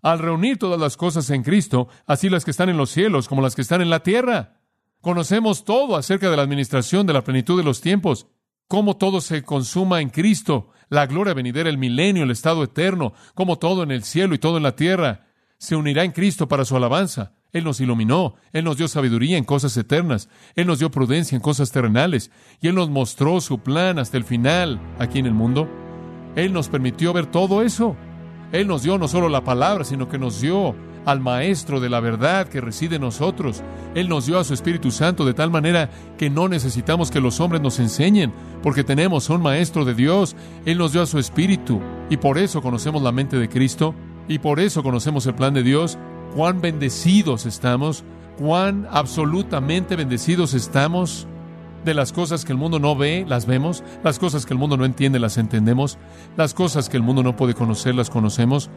Al 0.02 0.20
reunir 0.20 0.58
todas 0.58 0.80
las 0.80 0.98
cosas 0.98 1.30
en 1.30 1.44
Cristo, 1.44 1.90
así 2.08 2.30
las 2.30 2.46
que 2.46 2.52
están 2.52 2.70
en 2.70 2.78
los 2.78 2.90
cielos 2.90 3.28
como 3.28 3.42
las 3.42 3.56
que 3.56 3.62
están 3.62 3.82
en 3.82 3.90
la 3.90 4.02
tierra, 4.02 4.59
conocemos 5.02 5.64
todo 5.64 5.96
acerca 5.96 6.30
de 6.30 6.38
la 6.38 6.44
administración 6.44 7.08
de 7.08 7.14
la 7.14 7.24
plenitud 7.24 7.58
de 7.58 7.64
los 7.64 7.82
tiempos, 7.82 8.28
cómo 8.68 8.98
todo 8.98 9.22
se 9.22 9.44
consuma 9.44 10.02
en 10.02 10.10
Cristo, 10.10 10.70
la 10.90 11.06
gloria 11.06 11.34
venidera, 11.34 11.70
el 11.70 11.78
milenio, 11.78 12.24
el 12.24 12.32
estado 12.32 12.64
eterno, 12.64 13.14
cómo 13.36 13.58
todo 13.58 13.84
en 13.84 13.92
el 13.92 14.04
cielo 14.04 14.36
y 14.36 14.40
todo 14.40 14.58
en 14.58 14.64
la 14.64 14.76
tierra 14.76 15.28
se 15.58 15.76
unirá 15.76 16.04
en 16.04 16.12
Cristo 16.12 16.48
para 16.48 16.66
su 16.66 16.76
alabanza. 16.76 17.34
Él 17.52 17.64
nos 17.64 17.82
iluminó, 17.82 18.36
Él 18.54 18.64
nos 18.64 18.78
dio 18.78 18.88
sabiduría 18.88 19.38
en 19.38 19.44
cosas 19.44 19.76
eternas, 19.76 20.30
Él 20.56 20.68
nos 20.68 20.80
dio 20.80 20.92
prudencia 20.92 21.36
en 21.36 21.42
cosas 21.42 21.72
terrenales, 21.72 22.32
y 22.62 22.68
Él 22.68 22.76
nos 22.76 22.90
mostró 22.90 23.42
su 23.42 23.60
plan 23.60 23.98
hasta 23.98 24.18
el 24.18 24.24
final 24.24 24.80
aquí 25.00 25.20
en 25.20 25.26
el 25.26 25.34
mundo. 25.34 25.68
Él 26.36 26.54
nos 26.54 26.70
permitió 26.70 27.12
ver 27.12 27.26
todo 27.26 27.64
eso. 27.64 27.96
Él 28.52 28.68
nos 28.68 28.84
dio 28.84 28.98
no 28.98 29.08
solo 29.08 29.30
la 29.30 29.44
palabra, 29.44 29.84
sino 29.84 30.08
que 30.08 30.20
nos 30.20 30.42
dio 30.42 30.76
al 31.10 31.20
Maestro 31.22 31.80
de 31.80 31.90
la 31.90 32.00
verdad 32.00 32.48
que 32.48 32.62
reside 32.62 32.98
en 32.98 33.02
nosotros. 33.02 33.64
Él 33.96 34.10
nos 34.10 34.28
dio 34.28 34.38
a 34.38 34.44
su 34.44 34.54
Espíritu 34.54 34.92
Santo 34.92 35.26
de 35.26 35.34
tal 35.34 35.50
manera 35.50 35.90
que 36.18 36.30
no 36.30 36.48
necesitamos 36.48 37.10
que 37.10 37.20
los 37.20 37.40
hombres 37.40 37.62
nos 37.62 37.80
enseñen, 37.80 38.32
porque 38.62 38.84
tenemos 38.84 39.30
un 39.30 39.42
Maestro 39.42 39.86
de 39.86 39.96
Dios. 39.96 40.36
Él 40.66 40.78
nos 40.78 40.92
dio 40.92 41.02
a 41.02 41.08
su 41.08 41.18
Espíritu, 41.18 41.82
y 42.10 42.18
por 42.18 42.38
eso 42.38 42.62
conocemos 42.62 43.02
la 43.02 43.12
mente 43.12 43.38
de 43.38 43.50
Cristo, 43.50 43.96
y 44.28 44.38
por 44.38 44.60
eso 44.60 44.84
conocemos 44.84 45.26
el 45.26 45.34
plan 45.34 45.56
de 45.56 45.64
Dios, 45.64 45.98
cuán 46.36 46.62
bendecidos 46.62 47.48
estamos, 47.48 48.04
cuán 48.38 48.88
absolutamente 48.92 49.96
bendecidos 49.96 50.54
estamos. 50.54 51.28
De 51.84 51.94
las 51.94 52.12
cosas 52.12 52.44
que 52.44 52.52
el 52.52 52.58
mundo 52.58 52.78
no 52.78 52.96
ve, 52.98 53.26
las 53.26 53.46
vemos. 53.46 53.86
Las 54.04 54.20
cosas 54.20 54.46
que 54.46 54.54
el 54.54 54.60
mundo 54.60 54.76
no 54.76 54.84
entiende, 54.84 55.18
las 55.18 55.38
entendemos. 55.38 55.98
Las 56.36 56.54
cosas 56.54 56.90
que 56.90 56.98
el 56.98 57.04
mundo 57.04 57.24
no 57.24 57.38
puede 57.38 57.54
conocer, 57.54 57.96
las 57.96 58.10
conocemos. 58.10 58.70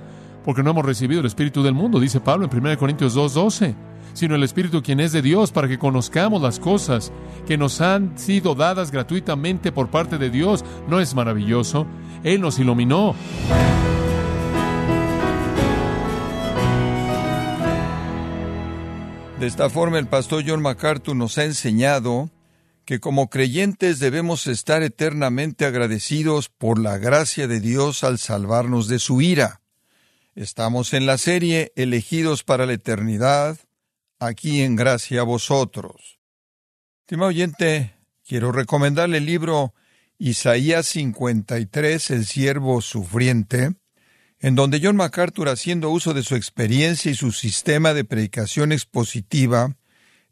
Porque 0.45 0.63
no 0.63 0.71
hemos 0.71 0.85
recibido 0.85 1.21
el 1.21 1.27
Espíritu 1.27 1.63
del 1.63 1.75
mundo, 1.75 2.01
dice 2.01 2.21
Pablo 2.21 2.49
en 2.51 2.57
1 2.57 2.79
Corintios 2.79 3.17
2.12, 3.17 3.75
sino 4.13 4.35
el 4.35 4.43
Espíritu 4.43 4.83
quien 4.83 5.01
es 5.01 5.13
de 5.13 5.23
Dios 5.23 5.53
para 5.53 5.69
que 5.69 5.79
conozcamos 5.79 6.43
las 6.43 6.59
cosas 6.59 7.13
que 7.47 7.57
nos 7.57 7.81
han 7.81 8.19
sido 8.19 8.55
dadas 8.55 8.91
gratuitamente 8.91 9.73
por 9.73 9.89
parte 9.89 10.19
de 10.19 10.31
Dios. 10.31 10.65
¿No 10.89 11.01
es 11.01 11.15
maravilloso? 11.15 11.87
Él 12.25 12.41
nos 12.41 12.59
iluminó. 12.59 13.15
De 19.43 19.49
esta 19.49 19.69
forma, 19.69 19.99
el 19.99 20.07
pastor 20.07 20.45
John 20.47 20.63
MacArthur 20.63 21.17
nos 21.17 21.37
ha 21.37 21.45
enseñado 21.45 22.31
que 22.85 23.01
como 23.01 23.29
creyentes 23.29 23.99
debemos 23.99 24.47
estar 24.47 24.83
eternamente 24.83 25.65
agradecidos 25.65 26.49
por 26.49 26.79
la 26.79 26.99
gracia 26.99 27.49
de 27.49 27.61
Dios 27.61 28.05
al 28.05 28.19
salvarnos 28.19 28.87
de 28.87 28.99
su 28.99 29.21
ira. 29.21 29.62
Estamos 30.35 30.95
en 30.95 31.05
la 31.05 31.19
serie 31.19 31.75
Elegidos 31.77 32.43
para 32.43 32.65
la 32.65 32.73
Eternidad, 32.73 33.59
aquí 34.19 34.63
en 34.63 34.77
Gracia 34.77 35.21
a 35.21 35.25
vosotros. 35.25 36.21
Estimado 37.01 37.29
oyente, 37.29 37.97
quiero 38.27 38.51
recomendarle 38.51 39.19
el 39.19 39.27
libro 39.27 39.75
Isaías 40.17 40.87
53, 40.87 42.11
El 42.13 42.25
siervo 42.25 42.81
sufriente, 42.81 43.75
en 44.41 44.55
donde 44.55 44.81
John 44.83 44.97
MacArthur, 44.97 45.51
haciendo 45.51 45.91
uso 45.91 46.15
de 46.15 46.23
su 46.23 46.35
experiencia 46.35 47.11
y 47.11 47.15
su 47.15 47.33
sistema 47.33 47.93
de 47.93 48.05
predicación 48.05 48.73
expositiva, 48.73 49.77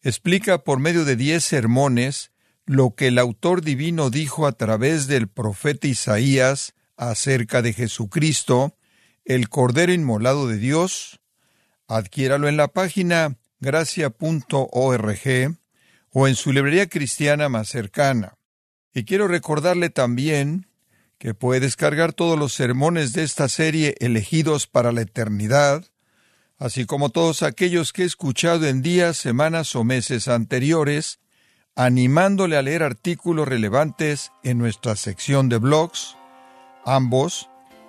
explica 0.00 0.64
por 0.64 0.78
medio 0.78 1.04
de 1.04 1.16
diez 1.16 1.44
sermones 1.44 2.32
lo 2.64 2.94
que 2.94 3.08
el 3.08 3.18
autor 3.18 3.60
divino 3.60 4.08
dijo 4.08 4.46
a 4.46 4.52
través 4.52 5.08
del 5.08 5.28
profeta 5.28 5.88
Isaías 5.88 6.72
acerca 6.96 7.60
de 7.60 7.74
Jesucristo, 7.74 8.78
el 9.30 9.48
Cordero 9.48 9.92
Inmolado 9.92 10.48
de 10.48 10.58
Dios. 10.58 11.20
Adquiéralo 11.86 12.48
en 12.48 12.56
la 12.56 12.66
página 12.66 13.36
gracia.org 13.60 15.18
o 16.12 16.26
en 16.26 16.34
su 16.34 16.52
librería 16.52 16.88
cristiana 16.88 17.48
más 17.48 17.68
cercana. 17.68 18.38
Y 18.92 19.04
quiero 19.04 19.28
recordarle 19.28 19.88
también 19.88 20.66
que 21.18 21.34
puede 21.34 21.60
descargar 21.60 22.12
todos 22.12 22.36
los 22.36 22.54
sermones 22.54 23.12
de 23.12 23.22
esta 23.22 23.48
serie 23.48 23.94
elegidos 24.00 24.66
para 24.66 24.90
la 24.90 25.02
eternidad, 25.02 25.84
así 26.58 26.84
como 26.84 27.10
todos 27.10 27.44
aquellos 27.44 27.92
que 27.92 28.02
he 28.02 28.06
escuchado 28.06 28.66
en 28.66 28.82
días, 28.82 29.16
semanas 29.16 29.76
o 29.76 29.84
meses 29.84 30.26
anteriores, 30.26 31.20
animándole 31.76 32.56
a 32.56 32.62
leer 32.62 32.82
artículos 32.82 33.46
relevantes 33.46 34.32
en 34.42 34.58
nuestra 34.58 34.96
sección 34.96 35.48
de 35.48 35.58
blogs, 35.58 36.16
ambos 36.84 37.49